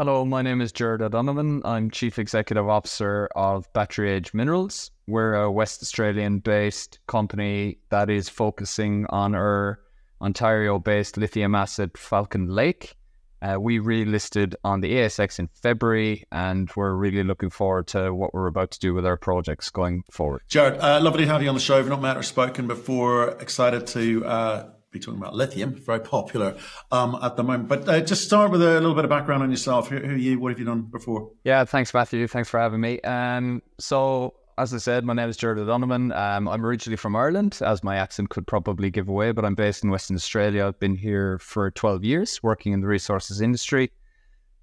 Hello, 0.00 0.24
my 0.24 0.40
name 0.40 0.62
is 0.62 0.72
Gerard 0.72 1.02
O'Donovan. 1.02 1.60
I'm 1.62 1.90
Chief 1.90 2.18
Executive 2.18 2.66
Officer 2.66 3.28
of 3.36 3.70
Battery 3.74 4.10
Age 4.10 4.32
Minerals. 4.32 4.92
We're 5.06 5.34
a 5.34 5.52
West 5.52 5.82
Australian 5.82 6.38
based 6.38 6.98
company 7.06 7.76
that 7.90 8.08
is 8.08 8.30
focusing 8.30 9.04
on 9.10 9.34
our 9.34 9.78
Ontario 10.22 10.78
based 10.78 11.18
lithium 11.18 11.54
asset 11.54 11.98
Falcon 11.98 12.48
Lake. 12.48 12.96
Uh, 13.42 13.58
we 13.60 13.78
relisted 13.78 14.54
on 14.64 14.80
the 14.80 14.90
ASX 14.90 15.38
in 15.38 15.48
February, 15.48 16.24
and 16.32 16.70
we're 16.76 16.94
really 16.94 17.22
looking 17.22 17.50
forward 17.50 17.86
to 17.88 18.14
what 18.14 18.32
we're 18.32 18.46
about 18.46 18.70
to 18.70 18.78
do 18.78 18.94
with 18.94 19.04
our 19.04 19.18
projects 19.18 19.68
going 19.68 20.02
forward. 20.10 20.40
Gerard, 20.48 20.78
uh, 20.78 20.98
lovely 21.02 21.26
to 21.26 21.30
have 21.30 21.42
you 21.42 21.50
on 21.50 21.54
the 21.54 21.60
show. 21.60 21.76
We've 21.76 21.90
not 21.90 22.00
met 22.00 22.16
or 22.16 22.22
spoken 22.22 22.66
before. 22.66 23.32
Excited 23.32 23.86
to 23.88 24.24
uh, 24.24 24.70
be 24.90 24.98
talking 24.98 25.20
about 25.20 25.34
lithium, 25.34 25.74
very 25.74 26.00
popular 26.00 26.56
um, 26.90 27.18
at 27.22 27.36
the 27.36 27.44
moment. 27.44 27.68
But 27.68 27.88
uh, 27.88 28.00
just 28.00 28.24
start 28.24 28.50
with 28.50 28.62
a 28.62 28.80
little 28.80 28.94
bit 28.94 29.04
of 29.04 29.10
background 29.10 29.42
on 29.42 29.50
yourself. 29.50 29.88
Who, 29.88 29.98
who, 29.98 30.14
are 30.14 30.16
you? 30.16 30.38
What 30.40 30.50
have 30.50 30.58
you 30.58 30.64
done 30.64 30.82
before? 30.82 31.30
Yeah, 31.44 31.64
thanks, 31.64 31.94
Matthew. 31.94 32.26
Thanks 32.26 32.48
for 32.48 32.58
having 32.58 32.80
me. 32.80 33.00
Um, 33.02 33.62
so 33.78 34.34
as 34.58 34.74
I 34.74 34.78
said, 34.78 35.04
my 35.04 35.14
name 35.14 35.28
is 35.28 35.36
Gerard 35.36 35.58
O'Donovan. 35.58 36.12
Um, 36.12 36.46
I'm 36.46 36.66
originally 36.66 36.96
from 36.96 37.16
Ireland, 37.16 37.60
as 37.64 37.82
my 37.82 37.96
accent 37.96 38.28
could 38.28 38.46
probably 38.46 38.90
give 38.90 39.08
away, 39.08 39.32
but 39.32 39.44
I'm 39.44 39.54
based 39.54 39.84
in 39.84 39.90
Western 39.90 40.16
Australia. 40.16 40.66
I've 40.66 40.78
been 40.78 40.96
here 40.96 41.38
for 41.38 41.70
12 41.70 42.04
years 42.04 42.42
working 42.42 42.72
in 42.72 42.80
the 42.80 42.86
resources 42.86 43.40
industry. 43.40 43.90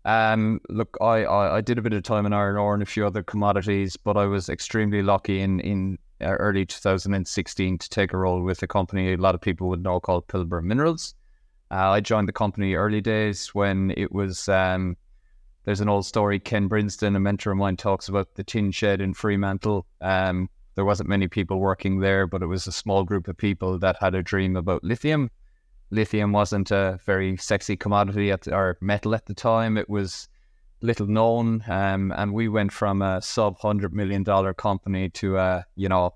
Um, 0.05 0.62
look, 0.70 0.98
I, 1.02 1.23
I, 1.23 1.57
I, 1.57 1.62
did 1.62 1.77
a 1.77 1.82
bit 1.82 1.91
of 1.91 2.04
time 2.04 2.26
in 2.26 2.32
iron 2.32 2.55
ore 2.55 2.73
and 2.73 2.84
a 2.84 2.85
few 2.85 3.05
other 3.05 3.23
commodities, 3.23 3.98
but 3.98 4.16
I 4.16 4.26
was 4.26 4.48
extremely 4.48 5.02
lucky 5.02 5.41
in, 5.41 5.59
in 5.59 5.98
early 6.21 6.66
2016 6.66 7.77
to 7.77 7.89
take 7.89 8.13
a 8.13 8.17
role 8.17 8.41
with 8.41 8.63
a 8.63 8.67
company 8.67 9.13
a 9.13 9.17
lot 9.17 9.35
of 9.35 9.41
people 9.41 9.70
would 9.70 9.84
know 9.84 9.99
called 9.99 10.27
Pilbara 10.27 10.63
Minerals. 10.63 11.16
Uh, 11.70 11.91
I 11.91 11.99
joined 11.99 12.27
the 12.27 12.34
company 12.34 12.76
early 12.76 13.02
days 13.02 13.53
when 13.53 13.93
it 13.98 14.12
was 14.12 14.48
um, 14.48 14.95
there's 15.66 15.81
an 15.81 15.90
old 15.90 16.05
story. 16.05 16.40
Ken 16.40 16.70
Brinsden, 16.70 17.16
a 17.17 17.20
mentor 17.20 17.52
of 17.52 17.57
mine, 17.57 17.76
talks 17.76 18.07
about 18.07 18.35
the 18.35 18.43
tin 18.43 18.71
shed 18.71 19.02
in 19.02 19.13
Fremantle. 19.13 19.85
Um, 19.99 20.49
there 20.76 20.85
wasn't 20.85 21.10
many 21.10 21.27
people 21.27 21.60
working 21.60 21.99
there, 21.99 22.26
but 22.26 22.41
it 22.41 22.45
was 22.45 22.68
a 22.68 22.71
small 22.71 23.04
group 23.04 23.27
of 23.27 23.35
people 23.35 23.77
that 23.79 23.98
had 23.99 24.15
a 24.15 24.23
dream 24.23 24.55
about 24.55 24.84
lithium. 24.84 25.29
Lithium 25.91 26.32
wasn't 26.32 26.71
a 26.71 26.99
very 27.05 27.35
sexy 27.35 27.76
commodity 27.76 28.32
at 28.32 28.43
the, 28.43 28.55
or 28.55 28.77
metal 28.79 29.13
at 29.13 29.26
the 29.26 29.34
time. 29.34 29.77
It 29.77 29.90
was 29.90 30.29
little 30.81 31.07
known, 31.07 31.63
um, 31.67 32.13
and 32.15 32.33
we 32.33 32.47
went 32.47 32.71
from 32.71 33.01
a 33.01 33.21
sub 33.21 33.59
hundred 33.59 33.93
million 33.93 34.23
dollar 34.23 34.53
company 34.53 35.09
to 35.09 35.37
a 35.37 35.65
you 35.75 35.89
know 35.89 36.13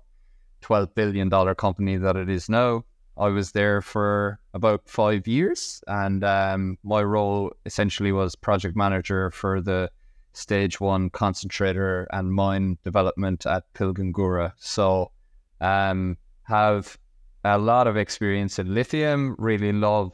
twelve 0.60 0.94
billion 0.94 1.28
dollar 1.28 1.54
company 1.54 1.96
that 1.96 2.16
it 2.16 2.28
is 2.28 2.48
now. 2.48 2.84
I 3.18 3.28
was 3.28 3.52
there 3.52 3.82
for 3.82 4.38
about 4.54 4.88
five 4.88 5.26
years, 5.28 5.82
and 5.86 6.24
um, 6.24 6.78
my 6.82 7.02
role 7.02 7.52
essentially 7.66 8.12
was 8.12 8.34
project 8.34 8.74
manager 8.76 9.30
for 9.30 9.60
the 9.60 9.90
stage 10.32 10.80
one 10.80 11.10
concentrator 11.10 12.06
and 12.10 12.32
mine 12.32 12.78
development 12.84 13.44
at 13.44 13.70
Pilgangoora. 13.74 14.52
So, 14.56 15.12
um, 15.60 16.16
have 16.44 16.98
a 17.44 17.58
lot 17.58 17.86
of 17.86 17.96
experience 17.96 18.58
in 18.58 18.72
lithium. 18.72 19.36
Really 19.38 19.72
love 19.72 20.12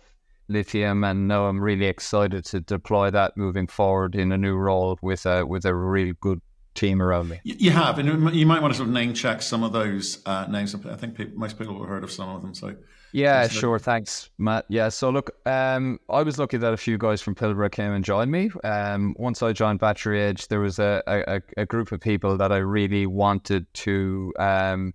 lithium, 0.48 1.04
and 1.04 1.28
now 1.28 1.46
I'm 1.46 1.60
really 1.60 1.86
excited 1.86 2.44
to 2.46 2.60
deploy 2.60 3.10
that 3.10 3.36
moving 3.36 3.66
forward 3.66 4.14
in 4.14 4.32
a 4.32 4.38
new 4.38 4.56
role 4.56 4.98
with 5.02 5.26
a 5.26 5.46
with 5.46 5.64
a 5.64 5.74
really 5.74 6.14
good 6.20 6.40
team 6.74 7.02
around 7.02 7.28
me. 7.28 7.40
You 7.44 7.70
have, 7.72 7.98
and 7.98 8.34
you 8.34 8.46
might 8.46 8.62
want 8.62 8.72
to 8.72 8.76
sort 8.76 8.88
of 8.88 8.94
name 8.94 9.12
check 9.14 9.42
some 9.42 9.62
of 9.64 9.72
those 9.72 10.22
uh, 10.26 10.46
names. 10.48 10.74
I 10.74 10.96
think 10.96 11.16
people, 11.16 11.38
most 11.38 11.58
people 11.58 11.78
have 11.78 11.88
heard 11.88 12.04
of 12.04 12.10
some 12.10 12.28
of 12.28 12.42
them. 12.42 12.54
So 12.54 12.76
yeah, 13.12 13.48
sure. 13.48 13.78
Thanks, 13.78 14.30
Matt. 14.38 14.66
Yeah. 14.68 14.90
So 14.90 15.10
look, 15.10 15.30
um, 15.46 15.98
I 16.10 16.22
was 16.22 16.38
lucky 16.38 16.58
that 16.58 16.72
a 16.72 16.76
few 16.76 16.98
guys 16.98 17.20
from 17.20 17.34
Pilbara 17.34 17.70
came 17.70 17.92
and 17.92 18.04
joined 18.04 18.30
me. 18.30 18.50
Um, 18.64 19.14
once 19.18 19.42
I 19.42 19.52
joined 19.52 19.80
Battery 19.80 20.22
Age, 20.22 20.48
there 20.48 20.60
was 20.60 20.78
a, 20.78 21.02
a, 21.06 21.40
a 21.56 21.66
group 21.66 21.90
of 21.90 22.00
people 22.00 22.36
that 22.36 22.52
I 22.52 22.58
really 22.58 23.06
wanted 23.06 23.66
to 23.74 24.32
um, 24.38 24.92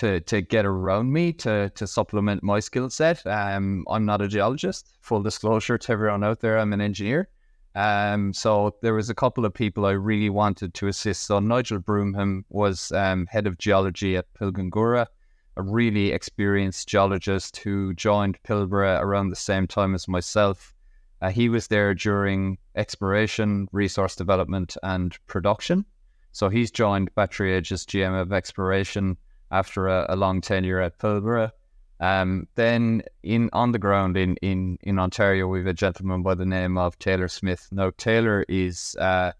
to 0.00 0.18
to 0.20 0.40
get 0.40 0.64
around 0.64 1.12
me 1.12 1.30
to 1.30 1.70
to 1.74 1.86
supplement 1.86 2.42
my 2.42 2.58
skill 2.58 2.88
set. 2.88 3.24
Um, 3.26 3.84
I'm 3.88 4.06
not 4.06 4.22
a 4.22 4.28
geologist. 4.28 4.96
Full 5.02 5.22
disclosure 5.22 5.76
to 5.76 5.92
everyone 5.92 6.24
out 6.24 6.40
there, 6.40 6.58
I'm 6.58 6.72
an 6.72 6.80
engineer. 6.80 7.28
Um, 7.74 8.32
so 8.32 8.74
there 8.80 8.94
was 8.94 9.10
a 9.10 9.14
couple 9.14 9.44
of 9.44 9.54
people 9.54 9.84
I 9.84 9.92
really 9.92 10.30
wanted 10.30 10.72
to 10.74 10.88
assist. 10.88 11.26
So 11.26 11.38
Nigel 11.38 11.78
Broomham 11.78 12.44
was 12.48 12.90
um, 12.92 13.26
head 13.26 13.46
of 13.46 13.58
geology 13.58 14.16
at 14.16 14.32
Pilgangoora, 14.34 15.06
a 15.56 15.62
really 15.62 16.12
experienced 16.12 16.88
geologist 16.88 17.58
who 17.58 17.94
joined 17.94 18.42
Pilbara 18.42 19.00
around 19.00 19.28
the 19.28 19.36
same 19.36 19.66
time 19.66 19.94
as 19.94 20.08
myself. 20.08 20.74
Uh, 21.20 21.28
he 21.28 21.50
was 21.50 21.68
there 21.68 21.94
during 21.94 22.56
exploration, 22.74 23.68
resource 23.70 24.16
development, 24.16 24.76
and 24.82 25.16
production. 25.26 25.84
So 26.32 26.48
he's 26.48 26.70
joined 26.70 27.14
Battery 27.14 27.52
Age 27.52 27.70
as 27.70 27.84
GM 27.84 28.18
of 28.18 28.32
exploration 28.32 29.18
after 29.50 29.88
a, 29.88 30.06
a 30.08 30.16
long 30.16 30.40
tenure 30.40 30.80
at 30.80 30.98
Pilbara. 30.98 31.52
Um, 32.00 32.48
then 32.54 33.02
in 33.22 33.50
on 33.52 33.72
the 33.72 33.78
ground 33.78 34.16
in, 34.16 34.36
in, 34.36 34.78
in 34.82 34.98
Ontario, 34.98 35.46
we 35.46 35.58
have 35.58 35.66
a 35.66 35.74
gentleman 35.74 36.22
by 36.22 36.34
the 36.34 36.46
name 36.46 36.78
of 36.78 36.98
Taylor 36.98 37.28
Smith. 37.28 37.68
Now 37.70 37.90
Taylor 37.98 38.44
is 38.48 38.96
uh, 38.98 39.32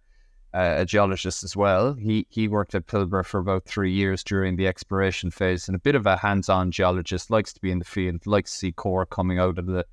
a 0.52 0.84
geologist 0.84 1.44
as 1.44 1.56
well. 1.56 1.94
He 1.94 2.26
he 2.28 2.48
worked 2.48 2.74
at 2.74 2.86
Pilbara 2.86 3.24
for 3.24 3.38
about 3.38 3.64
three 3.64 3.92
years 3.92 4.24
during 4.24 4.56
the 4.56 4.66
exploration 4.66 5.30
phase, 5.30 5.68
and 5.68 5.76
a 5.76 5.80
bit 5.80 5.94
of 5.94 6.06
a 6.06 6.16
hands-on 6.16 6.70
geologist. 6.70 7.30
Likes 7.30 7.52
to 7.52 7.60
be 7.60 7.70
in 7.70 7.78
the 7.78 7.84
field, 7.84 8.26
likes 8.26 8.52
to 8.52 8.58
see 8.58 8.72
core 8.72 9.06
coming 9.06 9.38
out 9.38 9.58
of 9.58 9.66
the 9.66 9.86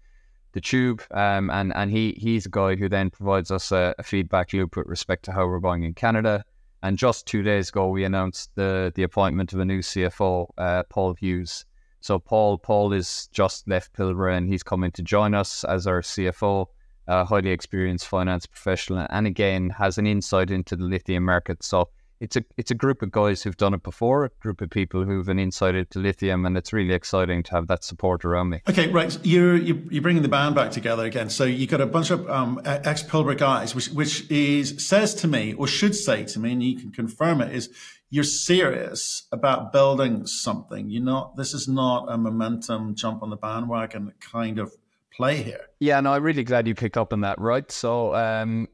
the 0.53 0.61
tube. 0.61 1.03
Um, 1.11 1.49
and 1.51 1.73
and 1.75 1.91
he 1.91 2.17
he's 2.17 2.47
a 2.47 2.49
guy 2.49 2.75
who 2.75 2.89
then 2.89 3.11
provides 3.11 3.51
us 3.51 3.71
a, 3.71 3.93
a 3.99 4.03
feedback 4.03 4.51
loop 4.51 4.75
with 4.75 4.87
respect 4.87 5.25
to 5.25 5.31
how 5.31 5.45
we're 5.47 5.59
going 5.59 5.83
in 5.83 5.93
Canada. 5.93 6.43
And 6.83 6.97
just 6.97 7.25
two 7.25 7.41
days 7.41 7.69
ago, 7.69 7.89
we 7.89 8.03
announced 8.03 8.51
the 8.55 8.91
the 8.95 9.03
appointment 9.03 9.53
of 9.53 9.59
a 9.59 9.65
new 9.65 9.79
CFO, 9.79 10.47
uh, 10.57 10.83
Paul 10.89 11.13
Hughes. 11.13 11.65
So 12.01 12.19
Paul 12.19 12.57
Paul 12.57 12.93
is 12.93 13.27
just 13.31 13.67
left 13.67 13.93
Pilbara 13.93 14.37
and 14.37 14.47
he's 14.47 14.63
coming 14.63 14.91
to 14.91 15.01
join 15.01 15.33
us 15.33 15.63
as 15.63 15.87
our 15.87 16.01
CFO, 16.01 16.67
a 17.07 17.25
highly 17.25 17.49
experienced 17.49 18.07
finance 18.07 18.45
professional, 18.45 19.07
and 19.09 19.25
again 19.25 19.71
has 19.71 19.97
an 19.97 20.05
insight 20.05 20.51
into 20.51 20.75
the 20.75 20.85
lithium 20.85 21.25
market. 21.25 21.63
So 21.63 21.89
it's 22.19 22.35
a 22.35 22.43
it's 22.57 22.71
a 22.71 22.75
group 22.75 23.01
of 23.01 23.11
guys 23.11 23.43
who've 23.43 23.57
done 23.57 23.73
it 23.73 23.83
before, 23.83 24.25
a 24.25 24.29
group 24.39 24.61
of 24.61 24.69
people 24.69 25.03
who've 25.03 25.27
an 25.29 25.39
insight 25.39 25.75
into 25.75 25.99
lithium, 25.99 26.45
and 26.45 26.57
it's 26.57 26.73
really 26.73 26.93
exciting 26.93 27.43
to 27.43 27.51
have 27.51 27.67
that 27.67 27.83
support 27.83 28.25
around 28.25 28.49
me. 28.49 28.61
Okay, 28.69 28.89
right. 28.89 29.11
So 29.11 29.19
you're 29.23 29.57
you're 29.57 30.01
bringing 30.01 30.23
the 30.23 30.29
band 30.29 30.55
back 30.55 30.71
together 30.71 31.05
again. 31.05 31.29
So 31.29 31.43
you 31.43 31.67
got 31.67 31.81
a 31.81 31.85
bunch 31.85 32.09
of 32.09 32.29
um, 32.29 32.61
ex 32.65 33.03
Pilbara 33.03 33.37
guys, 33.37 33.75
which 33.75 33.89
which 33.89 34.29
is 34.31 34.85
says 34.85 35.13
to 35.15 35.27
me 35.27 35.53
or 35.53 35.67
should 35.67 35.95
say 35.95 36.23
to 36.25 36.39
me, 36.39 36.53
and 36.53 36.63
you 36.63 36.77
can 36.77 36.91
confirm 36.91 37.41
it 37.41 37.55
is 37.55 37.69
you're 38.09 38.23
serious 38.23 39.27
about 39.31 39.73
building 39.73 40.25
something. 40.25 40.89
You're 40.89 41.03
not. 41.03 41.35
This 41.35 41.53
is 41.53 41.67
not 41.67 42.05
a 42.09 42.17
momentum 42.17 42.95
jump 42.95 43.21
on 43.21 43.29
the 43.29 43.35
bandwagon 43.35 44.13
kind 44.19 44.59
of 44.59 44.73
play 45.15 45.43
here. 45.43 45.65
Yeah, 45.79 45.99
no, 45.99 46.13
I'm 46.13 46.23
really 46.23 46.43
glad 46.43 46.67
you 46.67 46.75
picked 46.75 46.97
up 46.97 47.11
on 47.11 47.21
that. 47.21 47.39
Right, 47.39 47.69
so 47.71 48.15
um, 48.15 48.67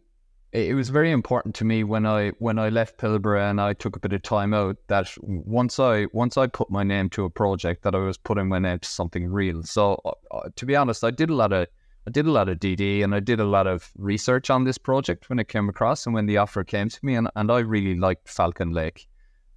it, 0.53 0.75
was 0.75 0.89
very 0.89 1.11
important 1.11 1.55
to 1.55 1.65
me 1.65 1.83
when 1.83 2.05
I 2.05 2.29
when 2.39 2.59
I 2.59 2.69
left 2.69 2.97
Pilbara 2.97 3.49
and 3.49 3.59
I 3.59 3.73
took 3.73 3.95
a 3.95 3.99
bit 3.99 4.13
of 4.13 4.21
time 4.21 4.53
out 4.53 4.77
that 4.87 5.09
once 5.21 5.79
I 5.79 6.05
once 6.13 6.37
I 6.37 6.47
put 6.47 6.69
my 6.69 6.83
name 6.83 7.09
to 7.11 7.25
a 7.25 7.29
project 7.29 7.83
that 7.83 7.95
I 7.95 7.97
was 7.97 8.17
putting 8.17 8.47
my 8.47 8.59
name 8.59 8.79
to 8.79 8.87
something 8.87 9.27
real. 9.27 9.63
So 9.63 9.99
uh, 10.05 10.11
uh 10.31 10.49
to 10.55 10.65
be 10.65 10.75
honest, 10.75 11.03
I 11.03 11.11
did 11.11 11.29
a 11.29 11.35
lot 11.35 11.51
of 11.51 11.67
I 12.05 12.11
did 12.11 12.27
a 12.27 12.31
lot 12.31 12.49
of 12.49 12.59
DD 12.59 13.03
and 13.03 13.15
I 13.15 13.19
did 13.19 13.39
a 13.39 13.45
lot 13.45 13.65
of 13.65 13.91
research 13.97 14.49
on 14.49 14.63
this 14.63 14.77
project 14.77 15.29
when 15.29 15.39
it 15.39 15.47
came 15.47 15.69
across 15.69 16.05
and 16.05 16.13
when 16.13 16.27
the 16.27 16.37
offer 16.37 16.63
came 16.63 16.89
to 16.89 16.99
me 17.05 17.15
and, 17.15 17.29
and 17.35 17.51
I 17.51 17.59
really 17.59 17.95
liked 17.95 18.29
Falcon 18.29 18.71
Lake. 18.71 19.07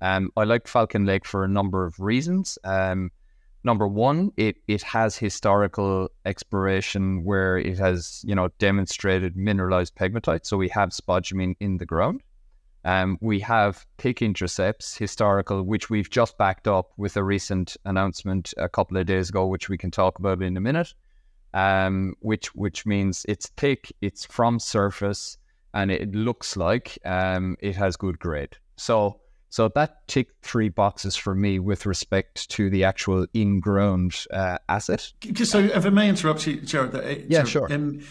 Um, 0.01 0.31
I 0.37 0.45
liked 0.45 0.69
Falcon 0.69 1.05
Lake 1.05 1.27
for 1.27 1.45
a 1.45 1.49
number 1.49 1.85
of 1.85 1.99
reasons. 1.99 2.59
Um, 2.65 3.11
number 3.67 3.87
one, 3.87 4.31
it 4.39 4.57
it 4.69 4.83
has 4.83 5.19
historical 5.19 6.09
exploration 6.25 7.25
where 7.25 7.59
it 7.59 7.79
has 7.79 8.23
you 8.25 8.35
know 8.35 8.49
demonstrated 8.59 9.37
mineralized 9.37 9.95
pegmatite. 9.97 10.47
So 10.47 10.57
we 10.57 10.69
have 10.71 10.91
spodumene 10.91 11.57
in 11.61 11.77
the 11.77 11.85
ground. 11.85 12.23
Um, 12.85 13.19
we 13.21 13.41
have 13.41 13.85
pick 13.97 14.23
intercepts 14.23 14.97
historical, 14.97 15.65
which 15.65 15.91
we've 15.91 16.09
just 16.09 16.39
backed 16.39 16.69
up 16.69 16.93
with 16.97 17.17
a 17.17 17.25
recent 17.25 17.77
announcement 17.85 18.55
a 18.57 18.69
couple 18.69 18.97
of 18.97 19.07
days 19.07 19.29
ago, 19.29 19.45
which 19.47 19.69
we 19.69 19.77
can 19.77 19.91
talk 19.91 20.21
about 20.21 20.41
in 20.41 20.57
a 20.57 20.61
minute. 20.61 20.95
Um, 21.53 22.15
which 22.21 22.55
which 22.55 22.87
means 22.87 23.27
it's 23.29 23.49
thick, 23.57 23.93
it's 24.01 24.25
from 24.25 24.61
surface, 24.61 25.39
and 25.75 25.91
it 25.91 26.15
looks 26.15 26.57
like 26.57 26.99
um, 27.05 27.57
it 27.61 27.75
has 27.77 27.97
good 27.97 28.19
grade. 28.19 28.57
So 28.77 29.21
so 29.57 29.69
that 29.69 30.07
ticked 30.07 30.45
three 30.45 30.69
boxes 30.69 31.17
for 31.17 31.35
me 31.35 31.59
with 31.59 31.87
respect 31.87 32.51
to 32.51 32.69
the 32.69 32.85
actual 32.85 33.27
in-ground 33.33 34.27
uh, 34.31 34.59
asset. 34.69 35.11
So 35.45 35.61
if 35.61 35.87
I 35.87 35.89
may 35.89 36.11
interrupt 36.11 36.47
you, 36.47 36.61
Gerard. 36.61 36.95
Uh, 36.95 37.15
yeah, 37.27 37.45
sure. 37.45 37.73
Um, 37.73 38.03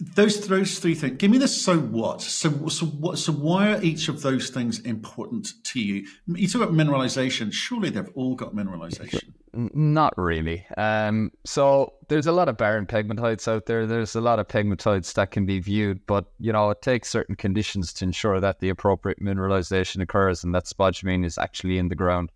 those 0.00 0.46
those 0.48 0.78
three 0.78 0.94
things. 0.94 1.18
Give 1.18 1.30
me 1.30 1.38
the 1.38 1.48
so 1.48 1.78
what. 1.78 2.22
So 2.22 2.68
so 2.68 2.86
what? 2.86 3.18
So 3.18 3.32
why 3.32 3.72
are 3.72 3.82
each 3.82 4.08
of 4.08 4.22
those 4.22 4.50
things 4.50 4.80
important 4.80 5.52
to 5.64 5.80
you? 5.80 6.06
You 6.26 6.48
talk 6.48 6.62
about 6.62 6.74
mineralization. 6.74 7.52
Surely 7.52 7.90
they've 7.90 8.08
all 8.14 8.34
got 8.34 8.54
mineralization. 8.54 9.32
Not 9.52 10.16
really. 10.16 10.64
Um, 10.76 11.32
so 11.44 11.94
there's 12.08 12.26
a 12.26 12.32
lot 12.32 12.48
of 12.48 12.56
barren 12.56 12.86
pegmatites 12.86 13.48
out 13.48 13.66
there. 13.66 13.84
There's 13.84 14.14
a 14.14 14.20
lot 14.20 14.38
of 14.38 14.46
pegmatites 14.46 15.14
that 15.14 15.32
can 15.32 15.44
be 15.44 15.58
viewed, 15.58 16.06
but 16.06 16.26
you 16.38 16.52
know 16.52 16.70
it 16.70 16.82
takes 16.82 17.08
certain 17.08 17.34
conditions 17.34 17.92
to 17.94 18.04
ensure 18.04 18.40
that 18.40 18.60
the 18.60 18.68
appropriate 18.68 19.20
mineralization 19.20 20.00
occurs 20.00 20.44
and 20.44 20.54
that 20.54 20.64
spodumene 20.64 21.24
is 21.24 21.36
actually 21.36 21.78
in 21.78 21.88
the 21.88 21.94
ground. 21.94 22.30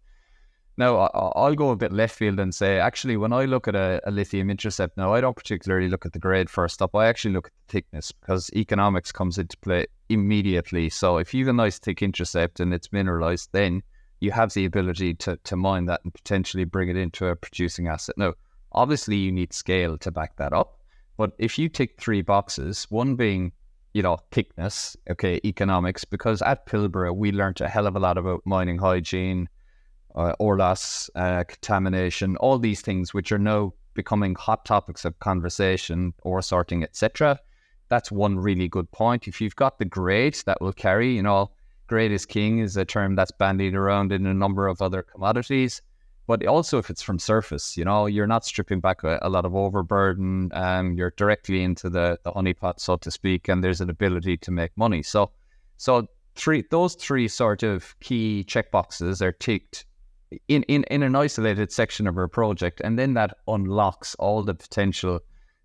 Now, 0.77 0.97
I'll 0.97 1.55
go 1.55 1.71
a 1.71 1.77
bit 1.77 1.93
left 1.93 2.17
field 2.17 2.41
and 2.41 2.53
say, 2.53 2.81
actually, 2.81 3.17
when 3.17 3.33
I 3.33 3.45
look 3.45 3.69
at 3.69 3.77
a, 3.77 4.01
a, 4.05 4.11
lithium 4.11 4.51
intercept 4.51 4.97
now, 4.97 5.15
I 5.15 5.21
don't 5.21 5.37
particularly 5.37 5.89
look 5.89 6.05
at 6.05 6.13
the 6.13 6.19
grade 6.19 6.51
first 6.51 6.83
up. 6.83 6.97
I 6.97 7.07
actually 7.07 7.33
look 7.35 7.47
at 7.47 7.53
the 7.53 7.73
thickness 7.73 8.11
because 8.11 8.51
economics 8.57 9.13
comes 9.13 9.39
into 9.39 9.57
play 9.59 9.87
immediately. 10.09 10.91
So 10.91 11.19
if 11.19 11.33
you 11.33 11.45
have 11.45 11.55
a 11.55 11.57
nice 11.57 11.79
thick 11.79 12.03
intercept 12.03 12.59
and 12.59 12.75
it's 12.75 12.93
mineralized, 12.93 13.51
then 13.53 13.83
you 14.19 14.33
have 14.33 14.53
the 14.53 14.65
ability 14.65 15.15
to, 15.15 15.37
to 15.45 15.57
mine 15.57 15.87
that 15.87 16.01
and 16.03 16.13
potentially 16.13 16.65
bring 16.65 16.89
it 16.89 16.97
into 16.97 17.29
a 17.29 17.37
producing 17.37 17.87
asset. 17.87 18.19
Now, 18.19 18.35
obviously, 18.73 19.17
you 19.17 19.31
need 19.31 19.53
scale 19.53 19.97
to 19.99 20.11
back 20.11 20.35
that 20.39 20.53
up. 20.53 20.81
But 21.17 21.33
if 21.39 21.57
you 21.57 21.69
tick 21.69 22.01
three 22.01 22.23
boxes, 22.23 22.89
one 22.91 23.15
being, 23.15 23.53
you 23.93 24.03
know, 24.03 24.19
thickness, 24.33 24.97
okay, 25.09 25.41
economics, 25.45 26.05
because 26.05 26.43
at 26.43 26.67
Pilbara, 26.67 27.15
we 27.15 27.31
learned 27.31 27.61
a 27.61 27.69
hell 27.69 27.87
of 27.87 27.95
a 27.95 28.01
lot 28.01 28.19
about 28.19 28.43
mining 28.45 28.79
hygiene 28.79 29.49
uh, 30.15 30.35
ore 30.39 30.59
loss, 30.59 31.11
uh, 31.15 31.45
contamination, 31.45 32.37
all 32.37 32.59
these 32.59 32.81
things 32.81 33.13
which 33.13 33.33
are 33.33 33.39
now 33.39 33.73
becoming 33.95 34.35
hot 34.35 34.65
topics 34.65 35.05
of 35.05 35.19
conversation, 35.21 36.13
ore 36.23 36.43
sorting, 36.43 36.83
etc. 36.83 37.39
That's 37.89 38.11
one 38.11 38.39
really 38.39 38.69
good 38.69 38.91
point. 38.93 39.29
If 39.29 39.41
you've 39.41 39.57
got 39.57 39.79
the 39.79 39.85
grade 39.85 40.37
that 40.47 40.61
will 40.61 40.73
carry, 40.73 41.15
you 41.15 41.23
know, 41.23 41.51
grade 41.87 42.13
is 42.13 42.27
king 42.27 42.59
is 42.59 42.77
a 42.77 42.85
term 42.85 43.15
that's 43.15 43.33
bandied 43.33 43.75
around 43.75 44.13
in 44.13 44.27
a 44.27 44.35
number 44.35 44.67
of 44.67 44.83
other 44.83 45.03
commodities. 45.03 45.83
But 46.27 46.47
also, 46.47 46.79
if 46.79 46.89
it's 46.89 47.03
from 47.03 47.19
surface, 47.19 47.77
you 47.77 47.85
know, 47.85 48.07
you're 48.07 48.27
not 48.27 48.47
stripping 48.47 48.81
back 48.81 49.05
a, 49.05 49.19
a 49.21 49.29
lot 49.29 49.45
of 49.45 49.55
overburden. 49.55 50.51
Um, 50.55 50.95
you're 50.95 51.13
directly 51.19 51.63
into 51.63 51.91
the 51.91 52.19
the 52.25 52.33
honeypot, 52.33 52.81
so 52.81 52.97
to 52.97 53.11
speak, 53.11 53.49
and 53.49 53.63
there's 53.63 53.83
an 53.83 53.91
ability 53.91 54.39
to 54.39 54.51
make 54.51 54.71
money. 54.75 55.03
So, 55.03 55.33
so 55.77 56.07
three 56.35 56.65
those 56.71 56.95
three 56.95 57.29
sort 57.29 57.63
of 57.63 57.95
key 58.01 58.43
checkboxes 58.49 59.21
are 59.21 59.33
ticked 59.33 59.85
in, 60.49 60.63
in, 60.65 60.85
in 60.91 61.03
an 61.03 61.15
isolated 61.17 61.73
section 61.73 62.07
of 62.07 62.17
our 62.17 62.29
project, 62.29 62.81
and 62.85 62.99
then 62.99 63.15
that 63.15 63.37
unlocks 63.47 64.15
all 64.17 64.43
the 64.43 64.55
potential 64.55 65.21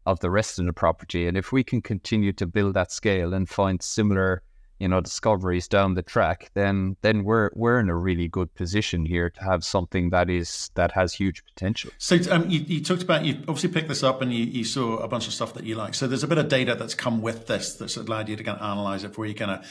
of 0.05 0.19
the 0.19 0.29
rest 0.29 0.59
of 0.59 0.65
the 0.65 0.73
property. 0.73 1.27
And 1.27 1.37
if 1.37 1.51
we 1.51 1.63
can 1.63 1.81
continue 1.81 2.33
to 2.33 2.47
build 2.47 2.73
that 2.73 2.91
scale 2.91 3.33
and 3.33 3.47
find 3.47 3.81
similar, 3.81 4.41
you 4.79 4.87
know, 4.87 5.01
discoveries 5.01 5.67
down 5.67 5.93
the 5.93 6.01
track, 6.01 6.49
then 6.53 6.95
then 7.01 7.23
we're 7.23 7.49
we're 7.53 7.79
in 7.79 7.89
a 7.89 7.95
really 7.95 8.27
good 8.27 8.53
position 8.55 9.05
here 9.05 9.29
to 9.29 9.43
have 9.43 9.63
something 9.63 10.09
that 10.11 10.29
is 10.29 10.71
that 10.75 10.91
has 10.93 11.13
huge 11.13 11.43
potential. 11.45 11.91
So 11.97 12.17
um, 12.31 12.49
you, 12.49 12.61
you 12.61 12.83
talked 12.83 13.03
about 13.03 13.25
you 13.25 13.35
obviously 13.47 13.69
picked 13.69 13.89
this 13.89 14.03
up 14.03 14.21
and 14.21 14.33
you, 14.33 14.45
you 14.45 14.63
saw 14.63 14.97
a 14.97 15.07
bunch 15.07 15.27
of 15.27 15.33
stuff 15.33 15.53
that 15.53 15.65
you 15.65 15.75
like. 15.75 15.93
So 15.93 16.07
there's 16.07 16.23
a 16.23 16.27
bit 16.27 16.37
of 16.37 16.47
data 16.47 16.75
that's 16.75 16.95
come 16.95 17.21
with 17.21 17.47
this 17.47 17.75
that's 17.75 17.97
allowed 17.97 18.29
you 18.29 18.35
to 18.35 18.43
kind 18.43 18.57
of 18.57 18.63
analyze 18.63 19.03
it 19.03 19.09
before 19.09 19.25
you 19.25 19.35
kind 19.35 19.51
of 19.51 19.65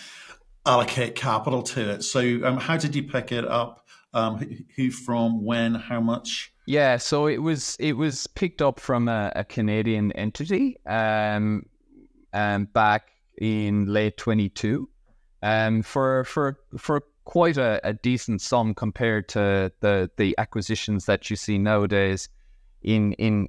allocate 0.67 1.15
capital 1.15 1.63
to 1.63 1.91
it. 1.91 2.03
So 2.05 2.21
um, 2.45 2.59
how 2.59 2.77
did 2.77 2.95
you 2.95 3.03
pick 3.03 3.33
it 3.33 3.47
up? 3.47 3.87
Um, 4.19 4.67
who 4.77 4.91
from, 4.91 5.45
when, 5.45 5.75
how 5.75 6.01
much? 6.01 6.53
Yeah, 6.67 6.99
so 6.99 7.27
it 7.27 7.39
was 7.39 7.77
it 7.81 7.95
was 7.95 8.27
picked 8.27 8.61
up 8.61 8.79
from 8.79 9.09
a, 9.09 9.33
a 9.35 9.45
Canadian 9.45 10.13
entity 10.13 10.77
um, 10.87 11.65
um, 12.35 12.67
back 12.67 13.09
in 13.41 13.87
late 13.87 14.17
22 14.19 14.89
um, 15.43 15.83
for 15.83 16.25
for 16.25 16.59
for 16.77 17.05
quite 17.25 17.57
a, 17.57 17.81
a, 17.85 17.93
decent 17.93 18.41
sum 18.41 18.75
compared 18.75 19.29
to 19.29 19.73
the 19.81 20.11
the 20.17 20.35
acquisitions 20.37 21.07
that 21.07 21.31
you 21.31 21.37
see 21.37 21.59
nowadays 21.59 22.29
in 22.83 23.13
in 23.15 23.49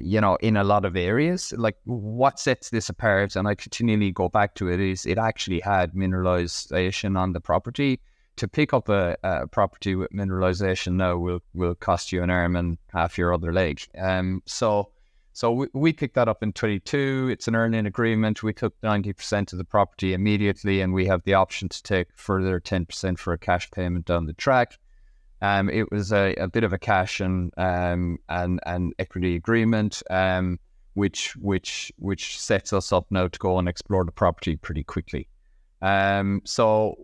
you 0.00 0.20
know 0.20 0.36
in 0.36 0.56
a 0.56 0.64
lot 0.64 0.84
of 0.84 0.96
areas. 0.96 1.52
Like 1.56 1.76
what 1.84 2.40
sets 2.40 2.70
this 2.70 2.88
apart 2.88 3.36
and 3.36 3.46
i 3.46 3.54
continually 3.54 4.10
go 4.10 4.28
back 4.28 4.54
to 4.56 4.68
it 4.68 4.80
is 4.80 5.06
it 5.06 5.18
actually 5.18 5.60
had 5.60 5.92
mineralization 5.92 7.16
on 7.16 7.32
the 7.32 7.40
property 7.40 8.00
to 8.36 8.48
pick 8.48 8.72
up 8.74 8.88
a, 8.88 9.16
a, 9.22 9.46
property 9.46 9.94
with 9.94 10.10
mineralization 10.10 10.94
now 10.94 11.16
will 11.16 11.40
will 11.54 11.74
cost 11.74 12.12
you 12.12 12.22
an 12.22 12.30
arm 12.30 12.56
and 12.56 12.78
half 12.92 13.18
your 13.18 13.32
other 13.32 13.52
leg. 13.52 13.80
Um, 13.98 14.42
so 14.46 14.90
so 15.36 15.52
we, 15.52 15.66
we 15.74 15.92
picked 15.92 16.14
that 16.14 16.28
up 16.28 16.42
in 16.42 16.54
22. 16.54 17.28
It's 17.30 17.46
an 17.46 17.54
earn-in 17.54 17.84
agreement. 17.84 18.42
We 18.42 18.54
took 18.54 18.80
90% 18.80 19.52
of 19.52 19.58
the 19.58 19.64
property 19.64 20.14
immediately, 20.14 20.80
and 20.80 20.94
we 20.94 21.04
have 21.08 21.22
the 21.24 21.34
option 21.34 21.68
to 21.68 21.82
take 21.82 22.08
further 22.14 22.58
10% 22.58 23.18
for 23.18 23.34
a 23.34 23.38
cash 23.38 23.70
payment 23.70 24.06
down 24.06 24.24
the 24.24 24.32
track. 24.32 24.78
Um, 25.42 25.68
it 25.68 25.92
was 25.92 26.10
a, 26.10 26.34
a 26.36 26.48
bit 26.48 26.64
of 26.64 26.72
a 26.72 26.78
cash 26.78 27.20
and 27.20 27.52
um, 27.58 28.16
and 28.30 28.60
and 28.64 28.94
equity 28.98 29.36
agreement, 29.36 30.02
um, 30.08 30.58
which 30.94 31.36
which 31.36 31.92
which 31.98 32.40
sets 32.40 32.72
us 32.72 32.90
up 32.90 33.06
now 33.10 33.28
to 33.28 33.38
go 33.38 33.58
and 33.58 33.68
explore 33.68 34.06
the 34.06 34.12
property 34.12 34.56
pretty 34.56 34.84
quickly. 34.84 35.28
Um, 35.82 36.42
so 36.44 36.96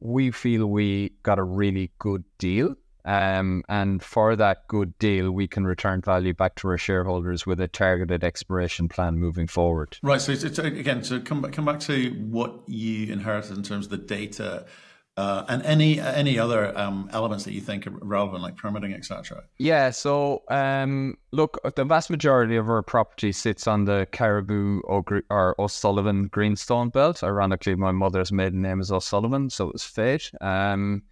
we 0.00 0.30
feel 0.30 0.66
we 0.66 1.12
got 1.22 1.38
a 1.38 1.44
really 1.44 1.90
good 1.98 2.24
deal. 2.38 2.76
Um, 3.04 3.62
and 3.68 4.02
for 4.02 4.34
that 4.34 4.66
good 4.66 4.98
deal, 4.98 5.30
we 5.30 5.46
can 5.46 5.64
return 5.64 6.00
value 6.00 6.34
back 6.34 6.56
to 6.56 6.68
our 6.68 6.78
shareholders 6.78 7.46
with 7.46 7.60
a 7.60 7.68
targeted 7.68 8.24
exploration 8.24 8.88
plan 8.88 9.16
moving 9.16 9.46
forward. 9.46 9.96
Right. 10.02 10.20
So, 10.20 10.32
it's, 10.32 10.42
it's, 10.42 10.58
again, 10.58 11.04
so 11.04 11.20
come 11.20 11.40
back, 11.40 11.52
come 11.52 11.64
back 11.64 11.78
to 11.80 12.10
what 12.28 12.68
you 12.68 13.12
inherited 13.12 13.56
in 13.56 13.62
terms 13.62 13.86
of 13.86 13.90
the 13.92 13.98
data 13.98 14.66
uh, 15.16 15.44
and 15.48 15.62
any 15.64 15.98
any 15.98 16.38
other 16.38 16.76
um, 16.76 17.08
elements 17.12 17.44
that 17.44 17.54
you 17.54 17.60
think 17.60 17.86
are 17.86 17.98
relevant, 18.02 18.42
like 18.42 18.56
permitting, 18.56 18.92
etc. 18.92 19.44
Yeah. 19.58 19.90
So, 19.90 20.42
um, 20.48 21.16
look, 21.32 21.58
the 21.74 21.84
vast 21.84 22.10
majority 22.10 22.56
of 22.56 22.68
our 22.68 22.82
property 22.82 23.32
sits 23.32 23.66
on 23.66 23.86
the 23.86 24.06
Caribou 24.12 24.80
or 24.80 25.54
O'Sullivan 25.58 26.26
Greenstone 26.26 26.90
Belt. 26.90 27.24
Ironically, 27.24 27.74
my 27.76 27.92
mother's 27.92 28.30
maiden 28.30 28.60
name 28.60 28.80
is 28.80 28.92
O'Sullivan, 28.92 29.48
so 29.48 29.68
it 29.68 29.72
was 29.72 29.84
fate. 29.84 30.30
Um, 30.42 31.02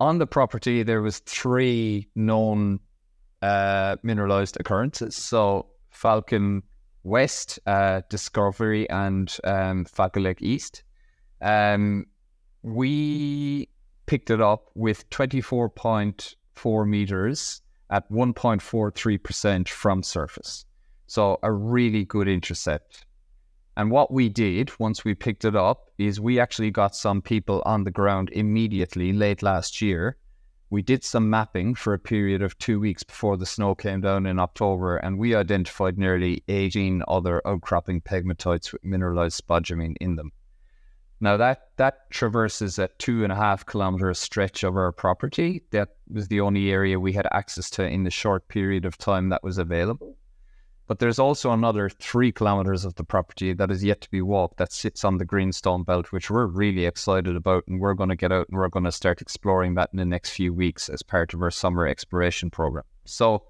on 0.00 0.18
the 0.18 0.26
property, 0.26 0.82
there 0.82 1.02
was 1.02 1.20
three 1.20 2.08
known 2.16 2.80
uh, 3.40 3.96
mineralized 4.02 4.56
occurrences. 4.58 5.14
So, 5.14 5.66
Falcon 5.90 6.64
West, 7.04 7.60
uh, 7.66 8.02
Discovery, 8.10 8.90
and 8.90 9.36
um, 9.44 9.84
Falcon 9.84 10.24
Lake 10.24 10.42
East. 10.42 10.82
Um, 11.40 12.06
we 12.62 13.68
picked 14.06 14.30
it 14.30 14.40
up 14.40 14.70
with 14.74 15.08
24.4 15.10 16.88
meters 16.88 17.62
at 17.90 18.10
1.43% 18.10 19.68
from 19.68 20.02
surface. 20.02 20.64
So 21.06 21.38
a 21.42 21.52
really 21.52 22.04
good 22.04 22.28
intercept. 22.28 23.06
And 23.76 23.90
what 23.90 24.12
we 24.12 24.28
did 24.28 24.76
once 24.80 25.04
we 25.04 25.14
picked 25.14 25.44
it 25.44 25.54
up 25.54 25.90
is 25.98 26.20
we 26.20 26.40
actually 26.40 26.70
got 26.70 26.96
some 26.96 27.22
people 27.22 27.62
on 27.64 27.84
the 27.84 27.92
ground 27.92 28.28
immediately 28.32 29.12
late 29.12 29.42
last 29.42 29.80
year. 29.80 30.16
We 30.70 30.82
did 30.82 31.04
some 31.04 31.30
mapping 31.30 31.76
for 31.76 31.94
a 31.94 31.98
period 31.98 32.42
of 32.42 32.58
two 32.58 32.80
weeks 32.80 33.02
before 33.04 33.36
the 33.36 33.46
snow 33.46 33.74
came 33.74 34.00
down 34.00 34.26
in 34.26 34.38
October, 34.38 34.96
and 34.96 35.16
we 35.16 35.34
identified 35.34 35.96
nearly 35.96 36.42
18 36.48 37.04
other 37.08 37.40
outcropping 37.46 38.02
pegmatites 38.02 38.72
with 38.72 38.84
mineralized 38.84 39.40
spodumene 39.46 39.96
in 40.00 40.16
them. 40.16 40.32
Now 41.20 41.36
that 41.36 41.70
that 41.76 42.10
traverses 42.10 42.78
a 42.78 42.88
two 42.98 43.24
and 43.24 43.32
a 43.32 43.36
half 43.36 43.66
kilometer 43.66 44.12
stretch 44.14 44.62
of 44.62 44.76
our 44.76 44.92
property. 44.92 45.62
That 45.70 45.90
was 46.08 46.28
the 46.28 46.40
only 46.40 46.70
area 46.70 47.00
we 47.00 47.12
had 47.12 47.26
access 47.32 47.70
to 47.70 47.84
in 47.84 48.04
the 48.04 48.10
short 48.10 48.48
period 48.48 48.84
of 48.84 48.98
time 48.98 49.28
that 49.30 49.42
was 49.42 49.58
available. 49.58 50.16
But 50.86 51.00
there's 51.00 51.18
also 51.18 51.52
another 51.52 51.90
three 51.90 52.32
kilometers 52.32 52.86
of 52.86 52.94
the 52.94 53.04
property 53.04 53.52
that 53.52 53.70
is 53.70 53.84
yet 53.84 54.00
to 54.00 54.10
be 54.10 54.22
walked 54.22 54.56
that 54.56 54.72
sits 54.72 55.04
on 55.04 55.18
the 55.18 55.24
Greenstone 55.24 55.82
Belt, 55.82 56.12
which 56.12 56.30
we're 56.30 56.46
really 56.46 56.86
excited 56.86 57.36
about. 57.36 57.64
And 57.68 57.78
we're 57.78 57.92
going 57.92 58.08
to 58.08 58.16
get 58.16 58.32
out 58.32 58.48
and 58.48 58.58
we're 58.58 58.70
going 58.70 58.86
to 58.86 58.92
start 58.92 59.20
exploring 59.20 59.74
that 59.74 59.90
in 59.92 59.98
the 59.98 60.06
next 60.06 60.30
few 60.30 60.54
weeks 60.54 60.88
as 60.88 61.02
part 61.02 61.34
of 61.34 61.42
our 61.42 61.50
summer 61.50 61.86
exploration 61.86 62.48
program. 62.48 62.84
So, 63.04 63.44